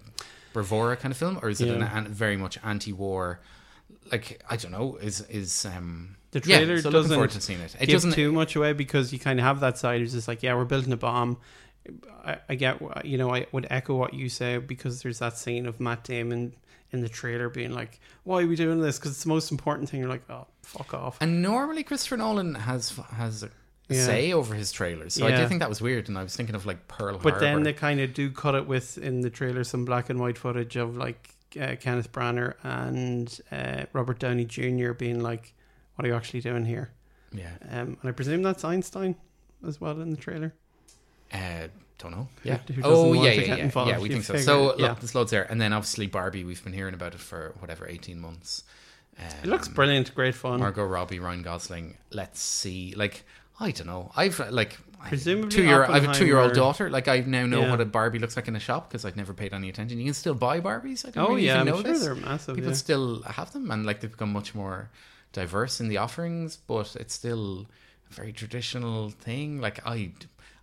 bravura 0.53 0.95
kind 0.97 1.11
of 1.11 1.17
film, 1.17 1.39
or 1.41 1.49
is 1.49 1.61
it 1.61 1.69
an, 1.69 1.79
Yeah. 1.81 1.97
an 1.97 2.07
very 2.07 2.37
much 2.37 2.57
anti-war? 2.63 3.39
Like, 4.11 4.43
I 4.49 4.55
don't 4.57 4.71
know. 4.71 4.97
Is 4.97 5.21
is 5.21 5.65
um 5.65 6.15
The 6.31 6.41
yeah, 6.45 6.57
trailer 6.57 6.79
so 6.81 6.89
looking 6.89 7.09
doesn't 7.09 7.29
to 7.31 7.41
seeing 7.41 7.59
it. 7.61 7.75
It 7.75 7.87
give 7.87 7.95
doesn't 7.95 8.11
too 8.11 8.31
much 8.31 8.55
away 8.55 8.73
because 8.73 9.11
you 9.13 9.19
kind 9.19 9.39
of 9.39 9.45
have 9.45 9.59
that 9.61 9.77
side. 9.77 10.01
It's 10.01 10.13
just 10.13 10.27
like, 10.27 10.43
yeah, 10.43 10.53
we're 10.55 10.65
building 10.65 10.93
a 10.93 10.97
bomb. 10.97 11.37
I, 12.25 12.37
I 12.49 12.55
get, 12.55 13.05
you 13.05 13.17
know, 13.17 13.33
I 13.33 13.45
would 13.51 13.67
echo 13.69 13.95
what 13.95 14.13
you 14.13 14.29
say 14.29 14.57
because 14.57 15.01
there's 15.03 15.19
that 15.19 15.37
scene 15.37 15.65
of 15.65 15.79
Matt 15.79 16.03
Damon 16.03 16.53
in 16.91 17.01
the 17.01 17.09
trailer 17.09 17.49
being 17.49 17.71
like, 17.73 17.99
"Why 18.23 18.41
are 18.43 18.47
we 18.47 18.55
doing 18.55 18.79
this?" 18.81 18.97
Because 18.97 19.11
it's 19.11 19.23
the 19.23 19.29
most 19.29 19.51
important 19.51 19.89
thing. 19.89 19.99
You're 19.99 20.09
like, 20.09 20.29
"Oh, 20.29 20.47
fuck 20.63 20.93
off." 20.93 21.17
And 21.21 21.41
normally 21.41 21.83
Christopher 21.83 22.17
Nolan 22.17 22.55
has 22.55 22.91
has 23.13 23.43
a 23.43 23.49
Yeah. 23.89 24.03
say 24.05 24.33
over 24.33 24.55
his 24.55 24.71
trailers, 24.71 25.13
so 25.15 25.25
I 25.27 25.29
Yeah. 25.29 25.41
did 25.41 25.47
think 25.49 25.59
that 25.59 25.69
was 25.69 25.81
weird. 25.81 26.07
And 26.09 26.17
I 26.17 26.23
was 26.23 26.35
thinking 26.35 26.55
of 26.55 26.65
like 26.65 26.87
Pearl 26.87 27.13
But 27.17 27.21
Harbor. 27.21 27.31
But 27.31 27.39
then 27.39 27.63
they 27.63 27.73
kind 27.73 27.99
of 27.99 28.13
do 28.13 28.31
cut 28.31 28.55
it 28.55 28.65
with 28.67 28.97
in 28.97 29.21
the 29.21 29.29
trailer 29.29 29.63
some 29.63 29.85
black 29.85 30.09
and 30.09 30.19
white 30.19 30.37
footage 30.37 30.75
of 30.75 30.97
like 30.97 31.29
uh, 31.59 31.75
Kenneth 31.79 32.11
Branagh 32.11 32.53
and 32.63 33.39
uh, 33.51 33.85
Robert 33.93 34.19
Downey 34.19 34.45
Jr. 34.45 34.93
being 34.93 35.19
like, 35.21 35.53
"What 35.95 36.05
are 36.05 36.07
you 36.09 36.15
actually 36.15 36.41
doing 36.41 36.65
here?" 36.65 36.91
yeah, 37.31 37.51
Um, 37.69 37.97
and 38.01 38.09
I 38.09 38.11
presume 38.11 38.41
that's 38.43 38.63
Einstein 38.63 39.15
as 39.67 39.79
well 39.81 39.99
in 40.01 40.09
the 40.11 40.17
trailer. 40.17 40.53
Uh, 41.34 41.67
don't 41.98 42.12
know. 42.12 42.27
Yeah. 42.44 42.58
who 42.58 42.82
doesn't 42.82 42.84
oh 42.86 43.13
yeah, 43.13 43.32
yeah, 43.32 43.55
yeah. 43.55 43.86
yeah. 43.88 44.00
We 44.00 44.10
think 44.10 44.24
so. 44.24 44.34
figure, 44.34 44.46
So 44.46 44.63
look, 44.65 44.79
yeah. 44.79 44.94
there's 44.94 45.15
loads 45.15 45.32
there, 45.32 45.44
and 45.50 45.60
then 45.60 45.74
obviously 45.74 46.08
Barbie. 46.08 46.44
We've 46.44 46.63
been 46.63 46.74
hearing 46.74 46.94
about 46.94 47.13
it 47.13 47.20
for 47.20 47.55
whatever 47.60 47.88
eighteen 47.88 48.20
months. 48.20 48.63
Um, 49.17 49.25
It 49.44 49.48
looks 49.48 49.67
brilliant, 49.67 50.13
great 50.13 50.36
fun. 50.36 50.60
Margot 50.60 50.86
Robbie, 50.86 51.20
Ryan 51.20 51.41
Gosling. 51.41 51.98
Let's 52.12 52.41
see. 52.41 52.94
Like 52.96 53.24
I 53.60 53.72
don't 53.72 53.88
know. 53.88 54.12
I've 54.15 54.39
like 54.51 54.77
Presumably 55.08 55.51
two 55.51 55.63
year. 55.63 55.84
I 55.84 56.00
have 56.00 56.10
a 56.10 56.13
two 56.13 56.25
year 56.25 56.39
old 56.39 56.53
daughter. 56.53 56.89
Like 56.89 57.08
I 57.08 57.20
now 57.20 57.46
know 57.46 57.62
Yeah. 57.62 57.70
what 57.72 57.79
a 57.79 57.86
Barbie 57.86 58.20
looks 58.20 58.36
like 58.36 58.48
in 58.48 58.55
a 58.55 58.60
shop 58.60 58.89
because 58.89 59.05
I've 59.05 59.15
never 59.15 59.34
paid 59.34 59.53
any 59.53 59.70
attention. 59.70 60.00
You 60.00 60.05
can 60.05 60.13
still 60.15 60.34
buy 60.34 60.60
Barbies. 60.60 61.05
I 61.05 61.10
didn't 61.12 61.17
Oh 61.24 61.29
really 61.29 61.46
yeah, 61.46 61.62
even 61.62 61.74
I'm 61.74 61.84
sure 61.84 61.98
they're 62.00 62.15
massive. 62.15 62.55
People 62.55 62.72
yeah. 62.72 62.75
still 62.75 63.22
have 63.24 63.53
them, 63.53 63.70
and 63.72 63.86
like 63.86 64.01
they've 64.01 64.12
become 64.12 64.34
much 64.34 64.53
more 64.55 64.89
diverse 65.32 65.79
in 65.79 65.88
the 65.89 65.98
offerings, 65.98 66.58
but 66.58 66.96
it's 67.00 67.13
still 67.13 67.67
a 68.10 68.13
very 68.13 68.34
traditional 68.34 69.12
thing. 69.12 69.62
Like 69.62 69.86
I, 69.86 70.12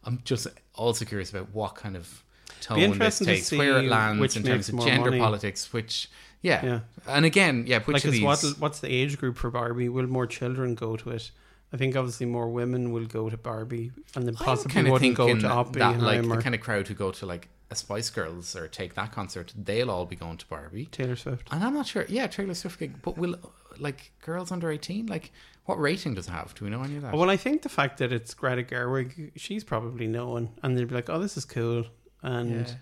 I'm 0.04 0.21
just 0.25 0.47
also 0.75 1.04
curious 1.04 1.30
about 1.30 1.50
what 1.52 1.75
kind 1.75 1.97
of 1.97 2.25
tone 2.61 2.78
this 2.78 2.92
interesting 2.92 3.26
to 3.26 3.35
takes, 3.35 3.52
where 3.52 3.78
it 3.78 3.88
lands 3.88 4.37
in 4.37 4.42
terms 4.42 4.68
of 4.68 4.80
gender 4.80 5.11
money. 5.11 5.21
politics, 5.21 5.73
which 5.73 6.09
yeah. 6.40 6.64
Yeah. 6.64 6.80
and 7.06 7.25
again, 7.25 7.64
yeah, 7.66 7.80
which 7.80 7.94
like, 7.94 8.04
of 8.04 8.09
is 8.09 8.21
these? 8.21 8.25
what, 8.25 8.42
what's 8.59 8.80
the 8.80 8.88
age 8.88 9.18
group 9.18 9.37
for 9.37 9.50
Barbie? 9.50 9.88
Will 9.88 10.06
more 10.06 10.26
children 10.26 10.75
go 10.75 10.97
to 10.97 11.11
it? 11.11 11.30
I 11.73 11.78
think 11.78 11.97
obviously 11.97 12.26
more 12.26 12.49
women 12.50 12.92
will 12.92 13.06
go 13.06 13.30
to 13.30 13.37
Barbie, 13.37 13.92
and 14.14 14.26
then 14.26 14.35
possibly 14.35 14.75
kinda 14.75 14.92
wouldn't 14.92 15.14
go 15.16 15.28
to 15.28 15.35
thinking 15.35 15.73
that, 15.78 16.00
like 16.00 16.28
the 16.28 16.37
kind 16.37 16.54
of 16.54 16.61
crowd 16.61 16.88
who 16.88 16.94
go 16.94 17.11
to 17.12 17.26
like 17.26 17.49
a 17.71 17.75
Spice 17.75 18.11
Girls 18.11 18.54
or 18.54 18.68
take 18.68 18.94
that 18.94 19.12
concert, 19.12 19.52
they'll 19.56 19.90
all 19.90 20.04
be 20.04 20.16
going 20.16 20.37
to 20.37 20.47
Barbie. 20.47 20.87
Taylor 20.87 21.16
Swift. 21.16 21.49
And 21.50 21.64
I'm 21.64 21.75
not 21.75 21.87
sure. 21.87 22.04
Yeah, 22.09 22.26
Taylor 22.26 22.54
Swift 22.54 22.82
but 23.02 23.16
will 23.16 23.37
like 23.78 24.12
girls 24.21 24.52
under 24.52 24.71
eighteen? 24.71 25.06
Like, 25.06 25.32
what 25.64 25.81
rating 25.81 26.14
does 26.14 26.28
it 26.28 26.31
have? 26.31 26.54
Do 26.54 26.64
we 26.64 26.71
know 26.71 26.83
any 26.83 26.97
of 26.97 27.02
that? 27.02 27.14
Well, 27.14 27.31
I 27.31 27.37
think 27.37 27.62
the 27.62 27.69
fact 27.69 27.99
that 27.99 28.12
it's 28.12 28.35
Greta 28.35 28.62
Gerwig, 28.62 29.33
she's 29.37 29.64
probably 29.64 30.07
known, 30.07 30.50
and 30.62 30.76
they'd 30.76 30.88
be 30.88 30.95
like, 30.95 31.09
"Oh, 31.09 31.19
this 31.19 31.37
is 31.37 31.45
cool," 31.45 31.85
and. 32.23 32.66
Yeah. 32.69 32.75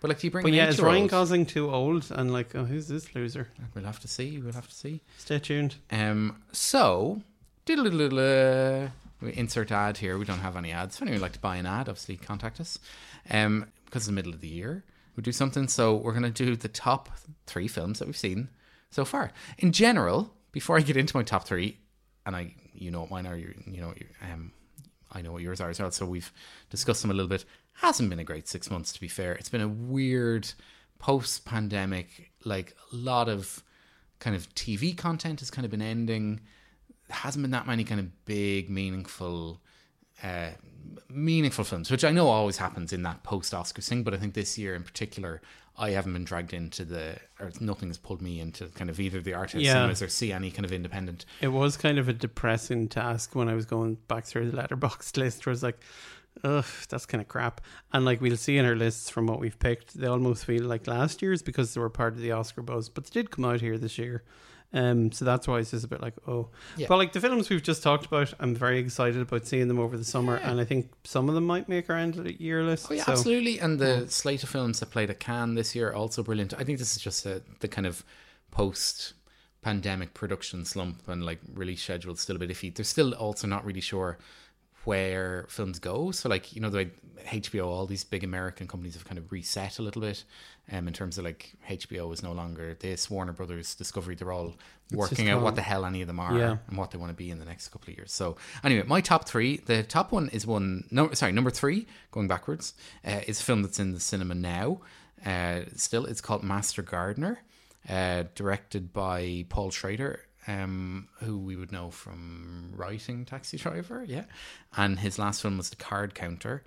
But 0.00 0.10
like, 0.10 0.20
do 0.20 0.28
you 0.28 0.30
bring? 0.30 0.44
But 0.44 0.52
yeah, 0.52 0.68
is 0.68 0.80
Ryan? 0.80 1.08
Gosling 1.08 1.44
too 1.44 1.68
old? 1.68 2.06
And 2.12 2.32
like, 2.32 2.54
oh, 2.54 2.64
who's 2.64 2.86
this 2.86 3.16
loser? 3.16 3.48
We'll 3.74 3.84
have 3.84 3.98
to 3.98 4.06
see. 4.06 4.38
We'll 4.38 4.52
have 4.52 4.68
to 4.68 4.74
see. 4.74 5.02
Stay 5.16 5.40
tuned. 5.40 5.74
Um. 5.90 6.40
So, 6.52 7.20
we 9.20 9.32
insert 9.32 9.72
ad 9.72 9.98
here. 9.98 10.16
We 10.16 10.24
don't 10.24 10.38
have 10.38 10.56
any 10.56 10.70
ads. 10.70 10.94
If 10.96 11.02
anyone 11.02 11.16
would 11.16 11.22
like 11.22 11.32
to 11.32 11.40
buy 11.40 11.56
an 11.56 11.66
ad, 11.66 11.88
obviously 11.88 12.16
contact 12.16 12.60
us. 12.60 12.78
Um, 13.28 13.66
because 13.84 14.02
it's 14.02 14.06
the 14.06 14.12
middle 14.12 14.32
of 14.34 14.40
the 14.40 14.48
year, 14.48 14.84
we 15.16 15.22
do 15.22 15.32
something. 15.32 15.66
So 15.66 15.96
we're 15.96 16.12
gonna 16.12 16.30
do 16.30 16.54
the 16.54 16.68
top 16.68 17.10
three 17.46 17.66
films 17.66 17.98
that 17.98 18.06
we've 18.06 18.16
seen 18.16 18.50
so 18.90 19.04
far. 19.04 19.32
In 19.58 19.72
general, 19.72 20.34
before 20.52 20.76
I 20.76 20.80
get 20.80 20.96
into 20.96 21.16
my 21.16 21.22
top 21.22 21.44
three, 21.44 21.78
and 22.28 22.36
I, 22.36 22.54
you 22.74 22.90
know 22.90 23.00
what 23.00 23.10
mine 23.10 23.26
are. 23.26 23.36
You, 23.36 23.54
you 23.66 23.80
know, 23.80 23.94
um, 24.22 24.52
I 25.10 25.22
know 25.22 25.32
what 25.32 25.42
yours 25.42 25.62
are 25.62 25.70
as 25.70 25.80
well. 25.80 25.90
So 25.90 26.04
we've 26.04 26.30
discussed 26.68 27.00
them 27.00 27.10
a 27.10 27.14
little 27.14 27.28
bit. 27.28 27.46
Hasn't 27.72 28.10
been 28.10 28.18
a 28.18 28.24
great 28.24 28.46
six 28.46 28.70
months, 28.70 28.92
to 28.92 29.00
be 29.00 29.08
fair. 29.08 29.32
It's 29.32 29.48
been 29.48 29.62
a 29.62 29.68
weird 29.68 30.52
post-pandemic. 30.98 32.30
Like 32.44 32.76
a 32.92 32.96
lot 32.96 33.30
of 33.30 33.64
kind 34.18 34.36
of 34.36 34.46
TV 34.54 34.94
content 34.94 35.40
has 35.40 35.50
kind 35.50 35.64
of 35.64 35.70
been 35.70 35.80
ending. 35.80 36.40
Hasn't 37.08 37.42
been 37.42 37.52
that 37.52 37.66
many 37.66 37.82
kind 37.82 37.98
of 37.98 38.24
big, 38.26 38.68
meaningful, 38.68 39.62
uh, 40.22 40.50
meaningful 41.08 41.64
films, 41.64 41.90
which 41.90 42.04
I 42.04 42.10
know 42.10 42.28
always 42.28 42.56
happens 42.58 42.92
in 42.92 43.02
that 43.02 43.22
post-Oscars 43.22 43.88
thing. 43.88 44.02
But 44.02 44.14
I 44.14 44.16
think 44.18 44.34
this 44.34 44.58
year 44.58 44.74
in 44.74 44.82
particular, 44.82 45.40
I 45.78 45.90
haven't 45.90 46.12
been 46.12 46.24
dragged 46.24 46.52
into 46.52 46.84
the, 46.84 47.16
or 47.40 47.52
nothing 47.60 47.88
has 47.88 47.98
pulled 47.98 48.20
me 48.20 48.40
into 48.40 48.66
kind 48.68 48.90
of 48.90 48.98
either 48.98 49.20
the 49.20 49.34
art 49.34 49.52
house 49.52 49.62
Yeah. 49.62 49.74
cinemas 49.74 50.02
or 50.02 50.08
see 50.08 50.32
any 50.32 50.50
kind 50.50 50.64
of 50.64 50.72
independent 50.72 51.24
It 51.40 51.48
was 51.48 51.76
kind 51.76 51.98
of 51.98 52.08
a 52.08 52.12
depressing 52.12 52.88
task 52.88 53.34
when 53.34 53.48
I 53.48 53.54
was 53.54 53.64
going 53.64 53.96
back 54.08 54.24
through 54.24 54.50
the 54.50 54.56
Letterboxd 54.56 55.16
list. 55.18 55.46
Where 55.46 55.52
I 55.52 55.54
was 55.54 55.62
like, 55.62 55.80
ugh, 56.44 56.64
that's 56.88 57.06
kind 57.06 57.20
of 57.20 57.28
crap. 57.28 57.60
And 57.92 58.04
like 58.04 58.20
we'll 58.20 58.36
see 58.36 58.58
in 58.58 58.64
our 58.66 58.74
lists 58.76 59.08
from 59.10 59.26
what 59.26 59.40
we've 59.40 59.58
picked, 59.58 59.94
they 59.94 60.06
almost 60.08 60.44
feel 60.44 60.64
like 60.64 60.86
last 60.86 61.22
year's 61.22 61.42
because 61.42 61.74
they 61.74 61.80
were 61.80 61.90
part 61.90 62.14
of 62.14 62.20
the 62.20 62.32
Oscar 62.32 62.62
buzz, 62.62 62.88
but 62.88 63.04
they 63.04 63.20
did 63.20 63.30
come 63.30 63.44
out 63.44 63.60
here 63.60 63.78
this 63.78 63.98
year. 63.98 64.24
Um, 64.72 65.10
so 65.12 65.24
that's 65.24 65.48
why 65.48 65.60
it's 65.60 65.70
just 65.70 65.84
a 65.84 65.88
bit 65.88 66.02
like, 66.02 66.14
oh, 66.26 66.48
Yeah. 66.76 66.88
but 66.88 66.98
like 66.98 67.12
the 67.12 67.20
films 67.20 67.48
we've 67.48 67.62
just 67.62 67.82
talked 67.82 68.04
about, 68.04 68.34
I'm 68.38 68.54
very 68.54 68.78
excited 68.78 69.20
about 69.22 69.46
seeing 69.46 69.66
them 69.66 69.78
over 69.78 69.96
the 69.96 70.04
summer, 70.04 70.36
and 70.36 70.60
I 70.60 70.64
think 70.64 70.90
some 71.04 71.28
of 71.28 71.34
them 71.34 71.46
might 71.46 71.68
make 71.68 71.88
our 71.88 71.96
end 71.96 72.16
of 72.18 72.24
the 72.24 72.38
year 72.40 72.62
list. 72.62 72.88
Oh 72.90 72.94
yeah, 72.94 73.04
so. 73.04 73.12
absolutely. 73.12 73.58
And 73.58 73.78
the 73.78 74.06
slate 74.08 74.42
of 74.42 74.50
films 74.50 74.80
that 74.80 74.90
played 74.90 75.08
at 75.08 75.20
Cannes 75.20 75.54
this 75.54 75.74
year 75.74 75.92
also 75.92 76.22
brilliant. 76.22 76.52
I 76.52 76.64
think 76.64 76.78
this 76.78 76.94
is 76.94 77.02
just 77.02 77.24
a, 77.24 77.42
the 77.60 77.68
kind 77.68 77.86
of 77.86 78.04
post 78.50 79.14
pandemic 79.62 80.14
production 80.14 80.64
slump 80.64 81.08
and 81.08 81.24
like 81.24 81.40
release 81.54 81.82
schedule 81.82 82.14
still 82.16 82.36
a 82.36 82.38
bit 82.38 82.50
iffy. 82.50 82.74
They're 82.74 82.84
still 82.84 83.12
also 83.14 83.46
not 83.46 83.64
really 83.64 83.80
sure 83.80 84.18
where 84.84 85.46
films 85.48 85.78
go. 85.78 86.10
So 86.10 86.28
like 86.28 86.54
you 86.54 86.60
know 86.60 86.70
the 86.70 86.76
way 86.78 86.90
HBO, 87.26 87.66
all 87.66 87.86
these 87.86 88.04
big 88.04 88.22
American 88.22 88.66
companies 88.66 88.94
have 88.94 89.04
kind 89.04 89.18
of 89.18 89.30
reset 89.32 89.78
a 89.78 89.82
little 89.82 90.02
bit. 90.02 90.24
Um, 90.70 90.86
in 90.86 90.92
terms 90.92 91.16
of 91.16 91.24
like 91.24 91.52
HBO 91.70 92.12
is 92.12 92.22
no 92.22 92.32
longer 92.32 92.74
this 92.78 93.08
Warner 93.08 93.32
Brothers 93.32 93.74
Discovery. 93.74 94.14
They're 94.16 94.30
all 94.30 94.54
working 94.92 95.30
out 95.30 95.40
what 95.42 95.54
the 95.54 95.62
hell 95.62 95.86
any 95.86 96.02
of 96.02 96.06
them 96.08 96.20
are 96.20 96.36
Yeah. 96.36 96.58
and 96.68 96.76
what 96.76 96.90
they 96.90 96.98
want 96.98 97.08
to 97.10 97.16
be 97.16 97.30
in 97.30 97.38
the 97.38 97.46
next 97.46 97.68
couple 97.68 97.90
of 97.90 97.96
years. 97.96 98.12
So 98.12 98.36
anyway, 98.62 98.84
my 98.86 99.00
top 99.00 99.26
three. 99.26 99.56
The 99.64 99.82
top 99.82 100.12
one 100.12 100.28
is 100.28 100.46
one. 100.46 100.84
No, 100.90 101.10
sorry, 101.12 101.32
number 101.32 101.50
three. 101.50 101.86
Going 102.10 102.28
backwards, 102.28 102.74
uh, 103.02 103.20
is 103.26 103.40
a 103.40 103.42
film 103.44 103.62
that's 103.62 103.78
in 103.78 103.94
the 103.94 104.00
cinema 104.00 104.34
now. 104.34 104.80
Uh, 105.24 105.62
still, 105.74 106.04
it's 106.04 106.20
called 106.20 106.42
Master 106.44 106.82
Gardener, 106.82 107.38
uh, 107.88 108.24
directed 108.34 108.92
by 108.92 109.46
Paul 109.48 109.70
Schrader. 109.70 110.20
Um, 110.46 111.08
who 111.20 111.38
we 111.38 111.56
would 111.56 111.72
know 111.72 111.90
from 111.90 112.72
writing 112.74 113.24
Taxi 113.26 113.56
Driver, 113.58 114.02
yeah, 114.06 114.24
and 114.76 114.98
his 114.98 115.18
last 115.18 115.42
film 115.42 115.56
was 115.58 115.68
The 115.70 115.76
Card 115.76 116.14
Counter. 116.14 116.62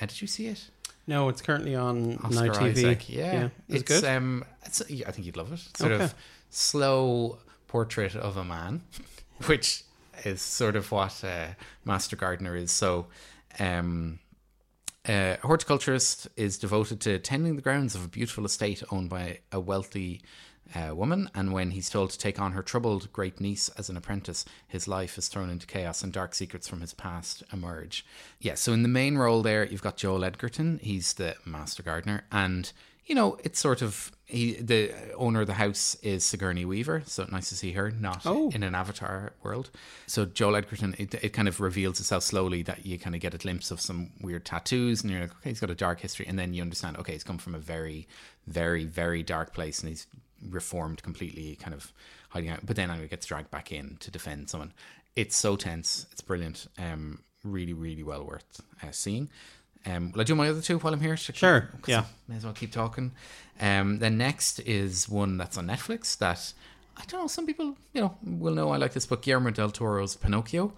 Uh, 0.00 0.06
did 0.06 0.20
you 0.20 0.26
see 0.28 0.46
it? 0.48 0.70
No, 1.06 1.28
it's 1.28 1.42
currently 1.42 1.74
on 1.74 2.16
Oscar 2.18 2.34
Night 2.46 2.50
TV. 2.52 2.70
Isaac, 2.70 3.08
yeah, 3.08 3.48
it's, 3.68 3.82
good. 3.82 4.04
um, 4.04 4.44
it's, 4.64 4.82
yeah, 4.88 5.08
I 5.08 5.12
think 5.12 5.26
you'd 5.26 5.36
love 5.36 5.52
it. 5.52 5.60
Sort 5.76 5.92
Okay. 5.92 6.04
of 6.04 6.14
slow 6.50 7.38
portrait 7.66 8.14
of 8.14 8.36
a 8.36 8.44
man, 8.44 8.82
which 9.46 9.82
is 10.24 10.40
sort 10.40 10.76
of 10.76 10.90
what 10.92 11.22
uh, 11.24 11.48
Master 11.84 12.14
Gardener 12.16 12.54
is. 12.56 12.70
So, 12.70 13.06
um, 13.58 14.20
a 15.08 15.36
horticulturist 15.42 16.28
is 16.36 16.56
devoted 16.58 17.00
to 17.00 17.18
tending 17.18 17.56
the 17.56 17.62
grounds 17.62 17.96
of 17.96 18.04
a 18.04 18.08
beautiful 18.08 18.44
estate 18.44 18.82
owned 18.92 19.10
by 19.10 19.40
a 19.50 19.58
wealthy 19.58 20.22
uh, 20.74 20.94
woman, 20.94 21.28
and 21.34 21.52
when 21.52 21.72
he's 21.72 21.90
told 21.90 22.10
to 22.10 22.18
take 22.18 22.40
on 22.40 22.52
her 22.52 22.62
troubled 22.62 23.12
great 23.12 23.40
niece 23.40 23.68
as 23.76 23.88
an 23.90 23.96
apprentice, 23.96 24.44
his 24.66 24.88
life 24.88 25.18
is 25.18 25.28
thrown 25.28 25.50
into 25.50 25.66
chaos 25.66 26.02
and 26.02 26.12
dark 26.12 26.34
secrets 26.34 26.66
from 26.68 26.80
his 26.80 26.94
past 26.94 27.42
emerge. 27.52 28.04
Yeah, 28.40 28.54
so 28.54 28.72
in 28.72 28.82
the 28.82 28.88
main 28.88 29.18
role 29.18 29.42
there, 29.42 29.64
you've 29.66 29.82
got 29.82 29.96
Joel 29.96 30.24
Edgerton. 30.24 30.80
He's 30.82 31.12
the 31.14 31.36
master 31.44 31.82
gardener, 31.82 32.24
and 32.32 32.72
you 33.04 33.14
know 33.14 33.36
it's 33.44 33.58
sort 33.60 33.82
of 33.82 34.12
he. 34.24 34.54
The 34.54 34.92
owner 35.16 35.42
of 35.42 35.46
the 35.48 35.54
house 35.54 35.94
is 36.02 36.24
Sigourney 36.24 36.64
Weaver, 36.64 37.02
so 37.04 37.26
nice 37.30 37.50
to 37.50 37.56
see 37.56 37.72
her 37.72 37.90
not 37.90 38.22
Oh. 38.24 38.50
in 38.54 38.62
an 38.62 38.74
Avatar 38.74 39.32
world. 39.42 39.68
So 40.06 40.24
Joel 40.24 40.56
Edgerton, 40.56 40.94
it, 40.98 41.12
it 41.22 41.30
kind 41.34 41.48
of 41.48 41.60
reveals 41.60 42.00
itself 42.00 42.22
slowly 42.22 42.62
that 42.62 42.86
you 42.86 42.98
kind 42.98 43.14
of 43.14 43.20
get 43.20 43.34
a 43.34 43.38
glimpse 43.38 43.70
of 43.70 43.80
some 43.80 44.12
weird 44.22 44.46
tattoos, 44.46 45.02
and 45.02 45.10
you're 45.10 45.20
like, 45.22 45.32
okay, 45.32 45.50
he's 45.50 45.60
got 45.60 45.68
a 45.70 45.74
dark 45.74 46.00
history, 46.00 46.24
and 46.26 46.38
then 46.38 46.54
you 46.54 46.62
understand, 46.62 46.96
okay, 46.96 47.12
he's 47.12 47.24
come 47.24 47.36
from 47.38 47.54
a 47.54 47.58
very, 47.58 48.06
very, 48.46 48.84
very 48.86 49.22
dark 49.22 49.52
place, 49.52 49.80
and 49.80 49.90
he's 49.90 50.06
reformed 50.50 51.02
completely, 51.02 51.56
kind 51.56 51.74
of 51.74 51.92
hiding 52.30 52.50
out. 52.50 52.64
But 52.64 52.76
then 52.76 52.90
anyway, 52.90 53.08
gets 53.08 53.26
dragged 53.26 53.50
back 53.50 53.72
in 53.72 53.96
to 54.00 54.10
defend 54.10 54.50
someone. 54.50 54.72
It's 55.16 55.36
so 55.36 55.56
tense. 55.56 56.06
It's 56.12 56.20
brilliant. 56.20 56.66
Um, 56.78 57.20
really, 57.44 57.72
really 57.72 58.02
well 58.02 58.24
worth 58.24 58.60
uh, 58.82 58.90
seeing. 58.90 59.28
Um, 59.84 60.12
will 60.12 60.20
I 60.20 60.24
do 60.24 60.34
my 60.34 60.48
other 60.48 60.62
two 60.62 60.78
while 60.78 60.92
I'm 60.92 61.00
here? 61.00 61.16
Sure, 61.16 61.68
yeah. 61.86 62.00
I 62.00 62.04
May 62.28 62.36
as 62.36 62.44
well 62.44 62.52
keep 62.52 62.72
talking. 62.72 63.12
Um, 63.60 63.98
then 63.98 64.16
next 64.16 64.60
is 64.60 65.08
one 65.08 65.36
that's 65.36 65.58
on 65.58 65.66
Netflix 65.66 66.16
that 66.18 66.52
I 66.96 67.02
don't 67.06 67.22
know. 67.22 67.26
Some 67.26 67.46
people, 67.46 67.76
you 67.92 68.00
know, 68.00 68.16
will 68.24 68.54
know 68.54 68.70
I 68.70 68.76
like 68.76 68.92
this 68.92 69.06
book, 69.06 69.22
Guillermo 69.22 69.50
del 69.50 69.70
Toro's 69.70 70.14
Pinocchio. 70.16 70.72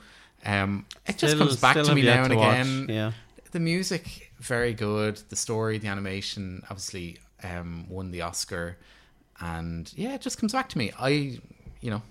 Um, 0.44 0.86
it 1.06 1.18
just 1.18 1.38
comes 1.38 1.56
back 1.56 1.76
to 1.76 1.94
me 1.94 2.02
now 2.02 2.24
and 2.24 2.36
watch, 2.36 2.60
again. 2.60 2.86
Yeah. 2.88 3.12
The 3.52 3.60
music 3.60 4.32
very 4.38 4.74
good. 4.74 5.16
The 5.28 5.36
story, 5.36 5.78
the 5.78 5.88
animation, 5.88 6.62
obviously 6.64 7.18
um, 7.42 7.86
won 7.88 8.10
the 8.10 8.22
Oscar, 8.22 8.78
and 9.40 9.92
yeah, 9.96 10.14
it 10.14 10.20
just 10.20 10.38
comes 10.38 10.52
back 10.52 10.68
to 10.70 10.78
me. 10.78 10.92
I, 10.98 11.38
you 11.80 11.90
know, 11.90 12.02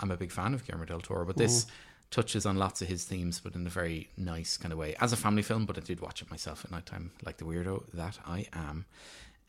I'm 0.00 0.10
a 0.10 0.16
big 0.16 0.30
fan 0.30 0.54
of 0.54 0.66
Guillermo 0.66 0.86
del 0.86 1.00
Toro, 1.00 1.24
but 1.24 1.36
this 1.36 1.66
touches 2.10 2.46
on 2.46 2.56
lots 2.56 2.80
of 2.82 2.88
his 2.88 3.04
themes, 3.04 3.40
but 3.42 3.54
in 3.54 3.66
a 3.66 3.70
very 3.70 4.08
nice 4.16 4.56
kind 4.56 4.72
of 4.72 4.78
way. 4.78 4.94
As 5.00 5.12
a 5.12 5.16
family 5.16 5.42
film, 5.42 5.66
but 5.66 5.76
I 5.76 5.80
did 5.80 6.00
watch 6.00 6.22
it 6.22 6.30
myself 6.30 6.64
at 6.64 6.70
night 6.70 6.86
time, 6.86 7.10
like 7.24 7.38
the 7.38 7.44
weirdo 7.44 7.84
that 7.92 8.18
I 8.26 8.46
am. 8.52 8.84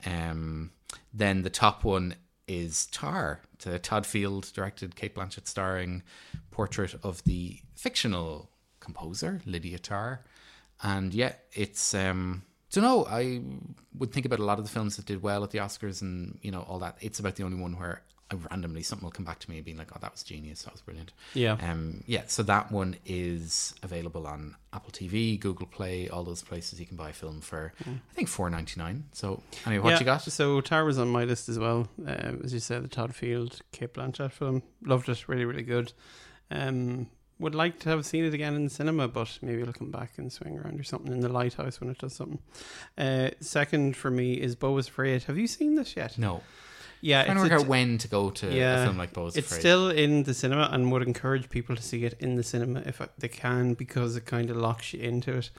Um, 0.05 0.71
then 1.13 1.43
the 1.43 1.49
top 1.49 1.83
one 1.83 2.15
is 2.47 2.87
Tar, 2.87 3.41
the 3.59 3.79
Todd 3.79 4.05
Field 4.05 4.51
directed, 4.53 4.95
Cate 4.95 5.15
Blanchett 5.15 5.47
starring 5.47 6.03
portrait 6.51 6.95
of 7.03 7.23
the 7.23 7.59
fictional 7.75 8.49
composer 8.79 9.41
Lydia 9.45 9.79
Tar, 9.79 10.21
and 10.81 11.13
yeah, 11.13 11.33
it's 11.53 11.93
um. 11.93 12.43
Don't 12.71 12.83
know. 12.83 13.05
I 13.05 13.41
would 13.97 14.11
think 14.11 14.25
about 14.25 14.39
a 14.39 14.43
lot 14.43 14.59
of 14.59 14.65
the 14.65 14.71
films 14.71 14.97
that 14.97 15.05
did 15.05 15.21
well 15.21 15.43
at 15.43 15.51
the 15.51 15.59
Oscars, 15.59 16.01
and 16.01 16.37
you 16.41 16.51
know 16.51 16.65
all 16.67 16.79
that. 16.79 16.97
It's 17.01 17.19
about 17.19 17.35
the 17.35 17.43
only 17.43 17.61
one 17.61 17.77
where 17.77 18.01
I 18.31 18.35
randomly 18.51 18.81
something 18.81 19.05
will 19.05 19.11
come 19.11 19.25
back 19.25 19.39
to 19.39 19.49
me 19.51 19.61
being 19.61 19.77
like, 19.77 19.91
"Oh, 19.95 19.99
that 20.01 20.11
was 20.11 20.23
genius. 20.23 20.63
That 20.63 20.73
was 20.73 20.81
brilliant." 20.81 21.13
Yeah. 21.35 21.57
Um. 21.61 22.03
Yeah. 22.07 22.23
So 22.27 22.41
that 22.43 22.71
one 22.71 22.95
is 23.05 23.75
available 23.83 24.25
on 24.25 24.55
Apple 24.73 24.91
TV, 24.91 25.39
Google 25.39 25.67
Play, 25.67 26.09
all 26.09 26.23
those 26.23 26.41
places 26.41 26.79
you 26.79 26.87
can 26.87 26.97
buy 26.97 27.09
a 27.09 27.13
film 27.13 27.39
for. 27.39 27.73
I 27.85 28.13
think 28.13 28.27
four 28.27 28.49
ninety 28.49 28.79
nine. 28.79 29.05
So 29.11 29.43
anyway, 29.65 29.83
what 29.83 29.89
yeah, 29.91 29.99
you 29.99 30.05
got? 30.05 30.21
So 30.23 30.59
Tar 30.61 30.85
was 30.85 30.97
on 30.97 31.09
my 31.09 31.23
list 31.23 31.49
as 31.49 31.59
well. 31.59 31.87
Um, 32.05 32.41
as 32.43 32.51
you 32.51 32.59
said, 32.59 32.83
the 32.83 32.87
Todd 32.87 33.13
Field, 33.13 33.61
Cate 33.71 33.93
Blanchett 33.93 34.31
film. 34.31 34.63
Loved 34.83 35.07
it. 35.07 35.27
Really, 35.27 35.45
really 35.45 35.63
good. 35.63 35.93
Um, 36.49 37.07
would 37.39 37.55
like 37.55 37.79
to 37.79 37.89
have 37.89 38.05
seen 38.05 38.23
it 38.23 38.33
again 38.33 38.55
in 38.55 38.63
the 38.63 38.69
cinema, 38.69 39.07
but 39.07 39.39
maybe 39.41 39.61
it'll 39.61 39.73
come 39.73 39.91
back 39.91 40.13
and 40.17 40.31
swing 40.31 40.57
around 40.57 40.79
or 40.79 40.83
something 40.83 41.11
in 41.11 41.19
the 41.19 41.29
lighthouse 41.29 41.81
when 41.81 41.89
it 41.89 41.97
does 41.97 42.13
something. 42.13 42.39
Uh, 42.97 43.31
second 43.41 43.97
for 43.97 44.09
me 44.09 44.35
is 44.35 44.55
Beau 44.55 44.77
is 44.77 44.87
Afraid. 44.87 45.23
Have 45.23 45.37
you 45.37 45.47
seen 45.47 45.75
this 45.75 45.95
yet? 45.95 46.17
No. 46.17 46.41
Yeah, 47.01 47.23
trying 47.25 47.37
to 47.37 47.43
work 47.43 47.51
out 47.51 47.67
when 47.67 47.97
to 47.99 48.07
go 48.07 48.29
to 48.31 48.51
yeah, 48.51 48.81
a 48.81 48.85
film 48.85 48.97
like 48.97 49.13
Beau's 49.13 49.35
it's 49.35 49.47
Afraid. 49.47 49.59
still 49.59 49.89
in 49.89 50.23
the 50.23 50.33
cinema 50.33 50.69
and 50.71 50.91
would 50.91 51.03
encourage 51.03 51.49
people 51.49 51.75
to 51.75 51.81
see 51.81 52.05
it 52.05 52.15
in 52.19 52.35
the 52.35 52.43
cinema 52.43 52.81
if 52.85 53.01
they 53.17 53.27
can 53.27 53.73
because 53.73 54.15
it 54.15 54.25
kind 54.25 54.49
of 54.49 54.57
locks 54.57 54.93
you 54.93 55.01
into 55.01 55.37
it. 55.37 55.49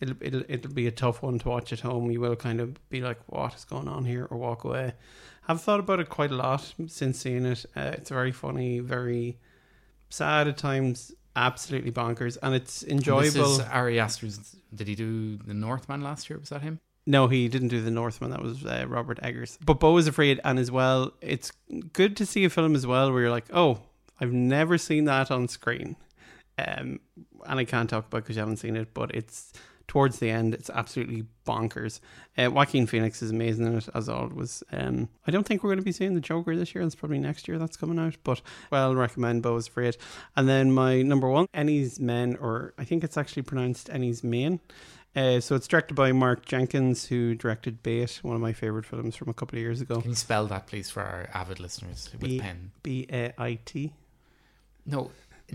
it'll, 0.00 0.16
it'll 0.20 0.42
it'll 0.48 0.72
be 0.72 0.86
a 0.86 0.92
tough 0.92 1.22
one 1.22 1.38
to 1.40 1.48
watch 1.48 1.72
at 1.72 1.80
home. 1.80 2.10
You 2.10 2.20
will 2.20 2.36
kind 2.36 2.60
of 2.60 2.88
be 2.90 3.00
like, 3.00 3.18
"What 3.26 3.54
is 3.54 3.64
going 3.64 3.88
on 3.88 4.04
here?" 4.04 4.28
or 4.30 4.36
walk 4.36 4.64
away. 4.64 4.92
I've 5.48 5.60
thought 5.62 5.80
about 5.80 5.98
it 5.98 6.08
quite 6.08 6.30
a 6.30 6.36
lot 6.36 6.72
since 6.86 7.18
seeing 7.18 7.46
it. 7.46 7.64
Uh, 7.74 7.92
it's 7.94 8.10
very 8.10 8.30
funny, 8.30 8.78
very 8.78 9.38
sad 10.08 10.46
at 10.46 10.58
times, 10.58 11.12
absolutely 11.36 11.92
bonkers, 11.92 12.36
and 12.42 12.54
it's 12.54 12.82
enjoyable. 12.84 13.42
This 13.42 13.58
is 13.58 13.60
Ari 13.60 14.00
Aster's. 14.00 14.56
Did 14.74 14.88
he 14.88 14.94
do 14.94 15.36
the 15.36 15.54
Northman 15.54 16.00
last 16.02 16.30
year? 16.30 16.38
Was 16.38 16.50
that 16.50 16.62
him? 16.62 16.80
No, 17.06 17.26
he 17.26 17.48
didn't 17.48 17.68
do 17.68 17.80
the 17.82 17.90
Northman. 17.90 18.30
That 18.30 18.42
was 18.42 18.64
uh, 18.64 18.84
Robert 18.88 19.18
Eggers. 19.22 19.58
But 19.64 19.80
Beau 19.80 19.96
is 19.96 20.06
afraid, 20.06 20.40
and 20.44 20.58
as 20.58 20.70
well, 20.70 21.12
it's 21.20 21.50
good 21.92 22.16
to 22.18 22.26
see 22.26 22.44
a 22.44 22.50
film 22.50 22.74
as 22.76 22.86
well 22.86 23.12
where 23.12 23.22
you're 23.22 23.30
like, 23.30 23.46
oh, 23.52 23.80
I've 24.20 24.32
never 24.32 24.78
seen 24.78 25.06
that 25.06 25.30
on 25.30 25.48
screen, 25.48 25.96
um, 26.58 27.00
and 27.46 27.58
I 27.58 27.64
can't 27.64 27.90
talk 27.90 28.06
about 28.06 28.22
because 28.22 28.36
you 28.36 28.40
haven't 28.40 28.58
seen 28.58 28.76
it. 28.76 28.94
But 28.94 29.14
it's 29.14 29.52
towards 29.92 30.20
the 30.20 30.30
end, 30.30 30.54
it's 30.54 30.70
absolutely 30.70 31.22
bonkers. 31.46 32.00
Uh, 32.38 32.50
Joaquin 32.50 32.86
Phoenix 32.86 33.20
is 33.20 33.30
amazing 33.30 33.66
in 33.66 33.76
it 33.76 33.90
as 33.94 34.08
always. 34.08 34.62
Um, 34.72 35.10
I 35.26 35.30
don't 35.30 35.44
think 35.46 35.62
we're 35.62 35.68
going 35.68 35.80
to 35.80 35.84
be 35.84 35.92
seeing 35.92 36.14
the 36.14 36.20
Joker 36.22 36.56
this 36.56 36.74
year. 36.74 36.82
That's 36.82 36.94
probably 36.94 37.18
next 37.18 37.46
year 37.46 37.58
that's 37.58 37.76
coming 37.76 37.98
out. 37.98 38.16
But 38.24 38.40
well, 38.70 38.94
recommend 38.94 39.42
Beau 39.42 39.56
is 39.56 39.68
afraid. 39.68 39.98
And 40.34 40.48
then 40.48 40.72
my 40.72 41.02
number 41.02 41.28
one, 41.28 41.46
Enys 41.52 42.00
Men, 42.00 42.38
or 42.40 42.72
I 42.78 42.84
think 42.84 43.04
it's 43.04 43.18
actually 43.18 43.42
pronounced 43.42 43.88
Enys 43.88 44.24
Main. 44.24 44.60
Uh, 45.14 45.40
so 45.40 45.54
it's 45.56 45.68
directed 45.68 45.92
by 45.92 46.10
Mark 46.10 46.46
Jenkins, 46.46 47.04
who 47.04 47.34
directed 47.34 47.82
Bait, 47.82 48.18
one 48.22 48.34
of 48.34 48.40
my 48.40 48.54
favorite 48.54 48.86
films 48.86 49.14
from 49.14 49.28
a 49.28 49.34
couple 49.34 49.58
of 49.58 49.60
years 49.60 49.82
ago. 49.82 50.00
Can 50.00 50.12
you 50.12 50.16
spell 50.16 50.46
that, 50.46 50.66
please, 50.68 50.88
for 50.88 51.02
our 51.02 51.28
avid 51.34 51.60
listeners 51.60 52.08
with 52.12 52.22
B- 52.22 52.40
pen? 52.40 52.70
B 52.82 53.06
A 53.12 53.34
I 53.36 53.58
T. 53.66 53.92
No, 54.86 55.10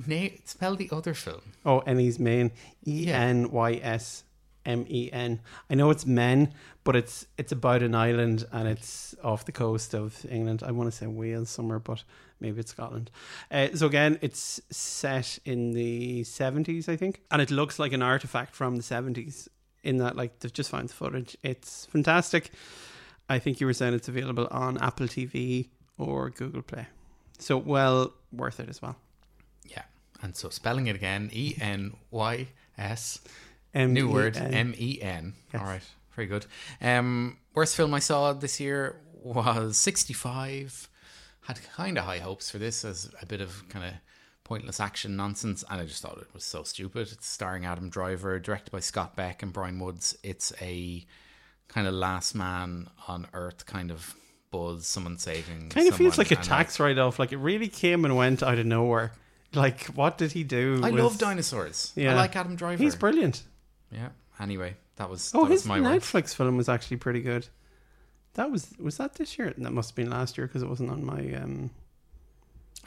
na- 0.05 0.27
spell 0.45 0.75
the 0.75 0.89
other 0.91 1.15
film. 1.15 1.41
Oh, 1.65 1.79
Ennie's 1.79 2.19
Main. 2.19 2.51
E 2.85 3.11
N 3.11 3.49
Y 3.49 3.79
S 3.81 4.23
M 4.67 4.85
E 4.87 5.09
N. 5.11 5.39
I 5.69 5.73
know 5.73 5.89
it's 5.89 6.05
men, 6.05 6.53
but 6.83 6.95
it's 6.95 7.25
it's 7.37 7.51
about 7.51 7.81
an 7.81 7.95
island 7.95 8.45
and 8.51 8.67
it's 8.67 9.15
off 9.23 9.45
the 9.45 9.51
coast 9.51 9.95
of 9.95 10.25
England. 10.29 10.61
I 10.63 10.71
want 10.71 10.91
to 10.91 10.95
say 10.95 11.07
Wales 11.07 11.49
somewhere, 11.49 11.79
but 11.79 12.03
maybe 12.39 12.59
it's 12.59 12.71
Scotland. 12.71 13.09
Uh, 13.49 13.69
so 13.73 13.87
again, 13.87 14.19
it's 14.21 14.61
set 14.69 15.39
in 15.45 15.71
the 15.71 16.23
seventies, 16.23 16.87
I 16.87 16.95
think, 16.95 17.21
and 17.31 17.41
it 17.41 17.49
looks 17.49 17.79
like 17.79 17.93
an 17.93 18.03
artifact 18.03 18.53
from 18.53 18.75
the 18.75 18.83
seventies. 18.83 19.49
In 19.83 19.97
that, 19.97 20.17
like, 20.17 20.39
they've 20.39 20.51
just 20.51 20.69
found 20.69 20.89
the 20.89 20.93
footage. 20.93 21.37
It's 21.43 21.85
fantastic. 21.85 22.51
I 23.29 23.39
think 23.39 23.61
you 23.61 23.67
were 23.67 23.73
saying 23.73 23.93
it's 23.93 24.09
available 24.09 24.47
on 24.51 24.77
Apple 24.79 25.07
TV 25.07 25.69
or 25.97 26.29
Google 26.29 26.61
Play. 26.61 26.87
So 27.39 27.57
well 27.57 28.13
worth 28.33 28.59
it 28.59 28.67
as 28.67 28.81
well. 28.81 28.97
Yeah. 29.65 29.83
And 30.21 30.35
so 30.35 30.49
spelling 30.49 30.87
it 30.87 30.95
again 30.95 31.29
E 31.31 31.55
N 31.61 31.93
Y 32.11 32.47
S. 32.77 33.19
M 33.73 33.93
New 33.93 34.09
word. 34.09 34.37
M 34.37 34.73
E 34.77 34.99
N. 35.01 35.33
All 35.53 35.61
right. 35.61 35.81
Very 36.15 36.27
good. 36.27 36.45
Um, 36.81 37.37
worst 37.53 37.75
film 37.75 37.93
I 37.93 37.99
saw 37.99 38.33
this 38.33 38.59
year 38.59 38.99
was 39.13 39.77
65. 39.77 40.89
Had 41.41 41.59
kind 41.75 41.97
of 41.97 42.03
high 42.05 42.17
hopes 42.17 42.49
for 42.49 42.57
this 42.57 42.83
as 42.83 43.09
a 43.21 43.25
bit 43.25 43.39
of 43.39 43.63
kind 43.69 43.85
of 43.85 43.93
pointless 44.43 44.79
action 44.79 45.15
nonsense, 45.15 45.63
and 45.69 45.81
I 45.81 45.85
just 45.85 46.01
thought 46.01 46.17
it 46.17 46.33
was 46.33 46.43
so 46.43 46.63
stupid. 46.63 47.09
It's 47.11 47.27
starring 47.27 47.65
Adam 47.65 47.89
Driver, 47.89 48.39
directed 48.39 48.71
by 48.71 48.79
Scott 48.79 49.15
Beck 49.15 49.43
and 49.43 49.53
Bryan 49.53 49.79
Woods. 49.79 50.17
It's 50.23 50.53
a 50.61 51.05
kind 51.67 51.87
of 51.87 51.93
last 51.93 52.33
man 52.33 52.89
on 53.07 53.27
earth 53.33 53.65
kind 53.65 53.91
of 53.91 54.15
buzz, 54.51 54.87
someone 54.87 55.17
saving. 55.17 55.69
kind 55.69 55.87
of 55.87 55.95
feels 55.95 56.17
like 56.17 56.31
a 56.31 56.35
tax 56.35 56.79
write 56.79 56.97
off. 56.97 57.19
Like 57.19 57.31
it 57.33 57.37
really 57.37 57.67
came 57.67 58.05
and 58.05 58.15
went 58.15 58.41
out 58.41 58.57
of 58.57 58.65
nowhere. 58.65 59.11
Like 59.53 59.85
what 59.87 60.17
did 60.17 60.31
he 60.31 60.43
do? 60.43 60.81
I 60.83 60.91
with- 60.91 61.03
love 61.03 61.17
dinosaurs. 61.17 61.91
Yeah. 61.95 62.11
I 62.11 62.15
like 62.15 62.35
Adam 62.35 62.55
Driver. 62.55 62.81
He's 62.81 62.95
brilliant. 62.95 63.43
Yeah. 63.91 64.09
Anyway, 64.39 64.75
that 64.97 65.09
was 65.09 65.31
Oh, 65.33 65.43
that 65.45 65.51
was 65.51 65.61
his 65.61 65.67
my 65.67 65.79
word. 65.81 66.01
Netflix 66.01 66.35
film 66.35 66.57
was 66.57 66.69
actually 66.69 66.97
pretty 66.97 67.21
good. 67.21 67.47
That 68.35 68.51
was 68.51 68.71
was 68.79 68.97
that 68.97 69.15
this 69.15 69.37
year? 69.37 69.53
That 69.57 69.71
must 69.71 69.91
have 69.91 69.95
been 69.95 70.09
last 70.09 70.37
year 70.37 70.45
because 70.47 70.61
it 70.61 70.69
wasn't 70.69 70.91
on 70.91 71.03
my 71.05 71.33
um. 71.33 71.71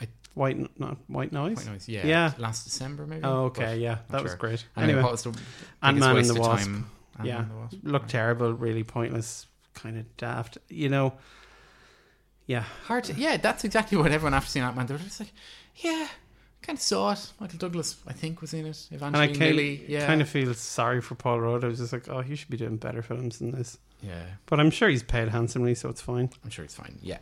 I- 0.01 0.09
white 0.35 0.79
not 0.79 0.97
white 1.09 1.33
noise. 1.33 1.57
Quite 1.63 1.73
nice. 1.73 1.89
Yeah. 1.89 2.07
Yeah. 2.07 2.33
Last 2.39 2.65
December, 2.65 3.07
maybe. 3.07 3.25
Oh, 3.25 3.47
okay, 3.47 3.65
But 3.65 3.79
yeah, 3.81 3.99
that 4.11 4.23
was 4.23 4.33
sure. 4.33 4.39
great. 4.39 4.65
Anyway, 4.77 4.93
Anyway, 4.99 5.11
was 5.11 5.23
the 5.25 5.39
Ant-Man 5.83 6.15
biggest 6.15 6.31
and 6.31 6.37
the 6.37 6.41
Wasp. 6.41 6.65
time? 6.65 6.91
Yeah, 7.25 7.41
and 7.41 7.51
the 7.51 7.55
Wasp. 7.57 7.77
looked 7.83 8.11
terrible, 8.11 8.53
really 8.55 8.85
pointless, 8.85 9.47
kind 9.75 9.99
of 9.99 10.17
daft. 10.17 10.57
You 10.69 10.89
know. 10.89 11.15
Yeah, 12.47 12.65
Hard 12.87 13.05
to, 13.05 13.15
yeah, 13.15 13.37
that's 13.37 13.63
exactly 13.65 13.97
what 13.97 14.11
everyone 14.11 14.35
after 14.35 14.51
seeing 14.51 14.65
Ant-Man, 14.65 14.87
they 14.87 14.95
were 14.95 14.99
just 15.01 15.21
like, 15.21 15.33
yeah, 15.77 16.09
kind 16.63 16.77
of 16.79 16.83
saw 16.83 17.13
it. 17.13 17.33
Michael 17.41 17.59
Douglas, 17.59 17.97
I 18.07 18.13
think, 18.13 18.41
was 18.41 18.55
in 18.55 18.67
it. 18.67 18.89
and 18.91 19.03
I 19.03 19.07
Evangeline 19.25 19.29
kind, 19.39 19.57
Lilly, 19.57 19.85
yeah. 19.89 20.07
kind 20.07 20.21
of 20.21 20.29
feel 20.29 20.53
sorry 20.55 21.01
for 21.01 21.15
Paul 21.15 21.41
Rudd. 21.41 21.65
I 21.65 21.69
was 21.69 21.79
just 21.79 21.93
like, 21.93 22.09
oh, 22.09 22.21
he 22.21 22.37
should 22.37 22.51
be 22.51 22.57
doing 22.57 22.77
better 22.77 23.03
films 23.03 23.39
than 23.39 23.51
this. 23.53 23.79
Yeah, 24.03 24.23
But 24.47 24.61
I'm 24.61 24.71
sure 24.71 24.89
he's 24.89 25.03
paid 25.03 25.29
handsomely, 25.29 25.75
so 25.75 25.91
it's 25.91 26.01
fine. 26.01 26.31
I'm 26.43 26.49
sure 26.51 26.65
it's 26.65 26.75
fine. 26.75 26.99
Yeah. 27.03 27.19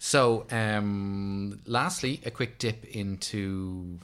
So, 0.00 0.44
um, 0.50 1.60
lastly, 1.66 2.20
a 2.26 2.30
quick 2.32 2.58
dip 2.58 2.84
into 2.84 3.98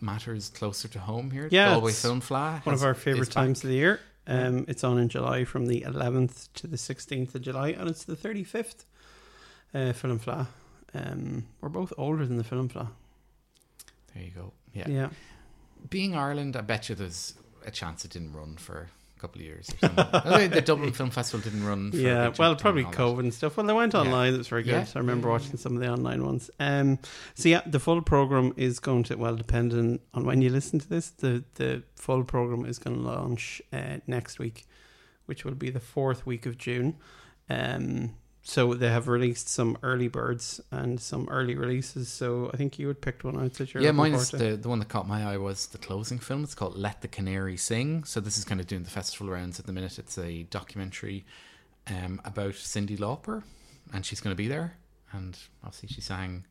matters 0.00 0.50
closer 0.50 0.86
to 0.88 0.98
home 1.00 1.30
here. 1.32 1.48
Yeah, 1.50 1.74
Galway 1.74 1.92
Film 1.92 2.20
Fleadh. 2.20 2.64
One 2.64 2.74
of 2.74 2.82
our 2.84 2.94
favorite 2.94 3.26
back. 3.28 3.34
times 3.34 3.64
of 3.64 3.70
the 3.70 3.76
year. 3.76 4.00
Um, 4.26 4.66
It's 4.68 4.84
on 4.84 4.98
in 4.98 5.08
July 5.08 5.44
from 5.44 5.66
the 5.66 5.80
11th 5.80 6.48
to 6.54 6.68
the 6.68 6.76
16th 6.76 7.34
of 7.34 7.42
July, 7.42 7.70
and 7.70 7.88
it's 7.90 8.04
the 8.04 8.14
35th 8.16 8.84
uh, 9.74 9.92
Film 9.92 10.20
Fleadh. 10.20 10.46
Um, 10.94 11.46
we're 11.60 11.68
both 11.70 11.92
older 11.98 12.24
than 12.24 12.36
the 12.36 12.44
Film 12.44 12.68
Fleadh. 12.68 12.88
There 14.14 14.22
you 14.22 14.30
go. 14.30 14.52
Yeah. 14.72 14.88
Yeah. 14.88 15.08
Being 15.90 16.14
Ireland, 16.14 16.56
I 16.56 16.60
bet 16.60 16.88
you 16.88 16.94
there's 16.94 17.34
a 17.66 17.70
chance 17.70 18.04
it 18.04 18.10
didn't 18.12 18.32
run 18.32 18.56
for 18.56 18.88
a 19.16 19.20
couple 19.20 19.40
of 19.40 19.46
years 19.46 19.68
or 19.82 19.88
something. 19.88 20.50
The 20.50 20.60
Dublin 20.60 20.92
Film 20.92 21.10
Festival 21.10 21.42
didn't 21.42 21.64
run 21.66 21.90
for 21.90 21.96
Yeah, 21.96 22.30
well, 22.38 22.54
probably 22.56 22.82
and 22.84 22.94
all 22.98 23.14
that. 23.14 23.16
COVID 23.16 23.20
and 23.20 23.34
stuff. 23.34 23.56
Well, 23.56 23.66
they 23.66 23.72
went 23.72 23.94
Yeah. 23.94 24.00
online. 24.00 24.34
It 24.34 24.38
was 24.38 24.48
very 24.48 24.62
good. 24.62 24.70
Yeah. 24.72 24.86
I 24.94 24.98
remember 24.98 25.28
Yeah, 25.28 25.32
watching 25.32 25.56
some 25.56 25.74
of 25.74 25.80
the 25.80 25.88
online 25.88 26.24
ones. 26.24 26.50
Um, 26.60 26.98
so 27.34 27.48
yeah, 27.48 27.62
the 27.66 27.80
full 27.80 28.02
program 28.02 28.52
is 28.56 28.78
going 28.80 29.04
to 29.04 29.16
well, 29.16 29.36
depending 29.36 30.00
on 30.14 30.24
when 30.24 30.40
you 30.42 30.50
listen 30.50 30.78
to 30.78 30.88
this, 30.88 31.10
the 31.10 31.44
the 31.54 31.82
full 31.96 32.24
program 32.24 32.64
is 32.64 32.78
going 32.78 32.96
to 32.96 33.02
launch 33.02 33.60
uh, 33.72 33.98
next 34.06 34.38
week, 34.38 34.66
which 35.26 35.44
will 35.44 35.54
be 35.54 35.70
the 35.70 35.80
fourth 35.80 36.26
week 36.26 36.46
of 36.46 36.58
June. 36.58 36.96
Um, 37.50 38.14
so 38.44 38.74
they 38.74 38.88
have 38.88 39.06
released 39.06 39.48
some 39.48 39.78
early 39.82 40.08
birds 40.08 40.60
and 40.70 41.00
some 41.00 41.28
early 41.30 41.54
releases. 41.54 42.08
So 42.08 42.50
I 42.52 42.56
think 42.56 42.78
you 42.78 42.88
had 42.88 43.00
picked 43.00 43.22
one 43.22 43.38
out 43.38 43.54
that 43.54 43.72
you're 43.72 43.82
Yeah, 43.82 43.92
mine 43.92 44.14
is 44.14 44.30
the, 44.30 44.56
the 44.56 44.68
one 44.68 44.80
that 44.80 44.88
caught 44.88 45.06
my 45.06 45.22
eye 45.22 45.36
was 45.36 45.66
the 45.68 45.78
closing 45.78 46.18
film. 46.18 46.42
It's 46.42 46.54
called 46.54 46.76
Let 46.76 47.02
the 47.02 47.08
Canary 47.08 47.56
Sing. 47.56 48.02
So 48.04 48.20
this 48.20 48.36
is 48.36 48.44
kind 48.44 48.60
of 48.60 48.66
doing 48.66 48.82
the 48.82 48.90
festival 48.90 49.32
rounds 49.32 49.60
at 49.60 49.66
the 49.66 49.72
minute. 49.72 49.98
It's 49.98 50.18
a 50.18 50.42
documentary 50.44 51.24
um, 51.86 52.20
about 52.24 52.54
Cyndi 52.54 52.98
Lauper, 52.98 53.44
and 53.92 54.04
she's 54.04 54.20
going 54.20 54.34
to 54.34 54.42
be 54.42 54.48
there. 54.48 54.76
And 55.12 55.38
obviously, 55.62 55.90
she 55.90 56.00
sang 56.00 56.44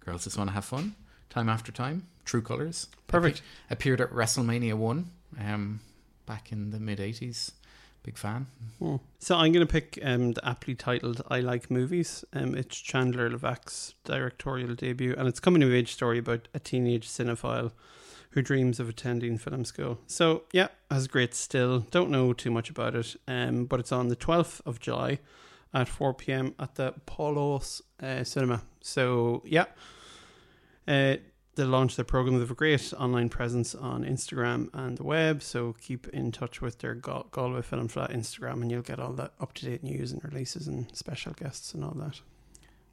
"Girls 0.00 0.24
Just 0.24 0.38
Want 0.38 0.48
to 0.48 0.54
Have 0.54 0.64
Fun" 0.64 0.94
time 1.28 1.48
after 1.48 1.72
time. 1.72 2.06
True 2.24 2.42
Colors. 2.42 2.88
Perfect. 3.06 3.42
Appeared 3.70 4.00
at 4.00 4.10
WrestleMania 4.10 4.74
one 4.74 5.10
um, 5.38 5.80
back 6.24 6.52
in 6.52 6.70
the 6.70 6.80
mid 6.80 7.00
'80s. 7.00 7.52
Big 8.04 8.18
fan. 8.18 8.46
Hmm. 8.78 8.96
So 9.18 9.34
I'm 9.34 9.50
going 9.52 9.66
to 9.66 9.72
pick 9.72 9.98
um, 10.02 10.32
the 10.32 10.46
aptly 10.46 10.74
titled 10.74 11.22
"I 11.28 11.40
Like 11.40 11.70
Movies." 11.70 12.22
Um, 12.34 12.54
it's 12.54 12.76
Chandler 12.76 13.30
Levack's 13.30 13.94
directorial 14.04 14.74
debut, 14.74 15.14
and 15.16 15.26
it's 15.26 15.40
coming 15.40 15.62
of 15.62 15.72
age 15.72 15.92
story 15.92 16.18
about 16.18 16.46
a 16.52 16.58
teenage 16.58 17.08
cinephile 17.08 17.72
who 18.30 18.42
dreams 18.42 18.78
of 18.78 18.88
attending 18.90 19.38
film 19.38 19.64
school. 19.64 20.00
So 20.06 20.42
yeah, 20.52 20.68
has 20.90 21.08
great 21.08 21.34
still. 21.34 21.80
Don't 21.90 22.10
know 22.10 22.34
too 22.34 22.50
much 22.50 22.68
about 22.68 22.94
it, 22.94 23.16
um, 23.26 23.64
but 23.64 23.80
it's 23.80 23.92
on 23.92 24.08
the 24.08 24.16
12th 24.16 24.60
of 24.66 24.80
July 24.80 25.20
at 25.72 25.88
4 25.88 26.12
p.m. 26.14 26.54
at 26.58 26.74
the 26.74 26.94
Pálás 27.06 27.80
uh, 28.02 28.22
Cinema. 28.22 28.62
So 28.82 29.42
yeah. 29.46 29.64
Uh, 30.86 31.16
they 31.56 31.64
launched 31.64 31.96
their 31.96 32.04
program. 32.04 32.34
They 32.34 32.40
have 32.40 32.50
a 32.50 32.54
great 32.54 32.92
online 32.94 33.28
presence 33.28 33.74
on 33.74 34.04
Instagram 34.04 34.68
and 34.72 34.96
the 34.98 35.04
web, 35.04 35.42
so 35.42 35.74
keep 35.80 36.08
in 36.08 36.32
touch 36.32 36.60
with 36.60 36.78
their 36.80 36.94
Gal- 36.94 37.26
Galway 37.30 37.62
Film 37.62 37.88
Fleadh 37.88 38.12
Instagram, 38.14 38.62
and 38.62 38.70
you'll 38.70 38.82
get 38.82 38.98
all 39.00 39.12
the 39.12 39.30
up 39.40 39.52
to 39.54 39.66
date 39.66 39.82
news 39.84 40.12
and 40.12 40.24
releases 40.24 40.66
and 40.68 40.94
special 40.96 41.32
guests 41.32 41.74
and 41.74 41.84
all 41.84 41.94
that. 41.96 42.20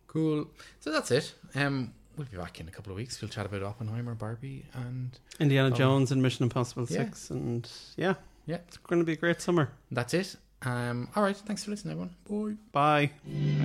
Cool. 0.07 0.47
So 0.79 0.91
that's 0.91 1.09
it. 1.11 1.33
Um, 1.55 1.93
we'll 2.17 2.27
be 2.29 2.37
back 2.37 2.59
in 2.59 2.67
a 2.67 2.71
couple 2.71 2.91
of 2.91 2.97
weeks. 2.97 3.21
We'll 3.21 3.29
chat 3.29 3.45
about 3.45 3.63
Oppenheimer, 3.63 4.13
Barbie, 4.15 4.65
and 4.73 5.17
Indiana 5.39 5.69
Oh. 5.73 5.77
Jones 5.77 6.11
and 6.11 6.21
Mission 6.21 6.43
Impossible 6.43 6.85
Yeah. 6.89 7.05
Six, 7.05 7.29
and 7.29 7.69
yeah, 7.97 8.15
yeah, 8.45 8.57
it's 8.67 8.77
going 8.77 8.99
to 8.99 9.05
be 9.05 9.13
a 9.13 9.17
great 9.17 9.41
summer. 9.41 9.71
that's 9.91 10.13
it. 10.13 10.35
Um, 10.63 11.07
all 11.15 11.23
right. 11.23 11.35
Thanks 11.35 11.63
for 11.63 11.71
listening, 11.71 11.93
everyone. 12.27 12.57
Bye. 12.71 13.09
Bye. 13.09 13.11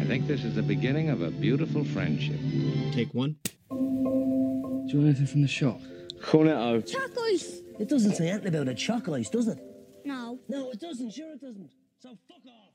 I 0.00 0.04
think 0.04 0.26
this 0.26 0.44
is 0.44 0.54
the 0.54 0.62
beginning 0.62 1.10
of 1.10 1.20
a 1.20 1.30
beautiful 1.30 1.84
friendship. 1.84 2.40
Take 2.94 3.12
one. 3.12 3.36
Do 3.70 3.76
you 3.76 4.98
want 4.98 5.06
anything 5.08 5.26
from 5.26 5.42
the 5.42 5.48
shop? 5.48 5.80
Cornetto. 6.20 6.86
Chalk 6.90 7.10
ice. 7.32 7.60
It 7.78 7.88
doesn't 7.88 8.14
say 8.14 8.28
anything 8.30 8.48
about 8.48 8.68
a 8.68 8.74
chalk 8.74 9.08
ice, 9.08 9.28
does 9.28 9.48
it? 9.48 9.58
No. 10.04 10.38
No, 10.48 10.70
it 10.70 10.80
doesn't. 10.80 11.10
Sure, 11.10 11.32
it 11.32 11.40
doesn't. 11.40 11.70
So 11.98 12.10
fuck 12.28 12.38
off. 12.46 12.65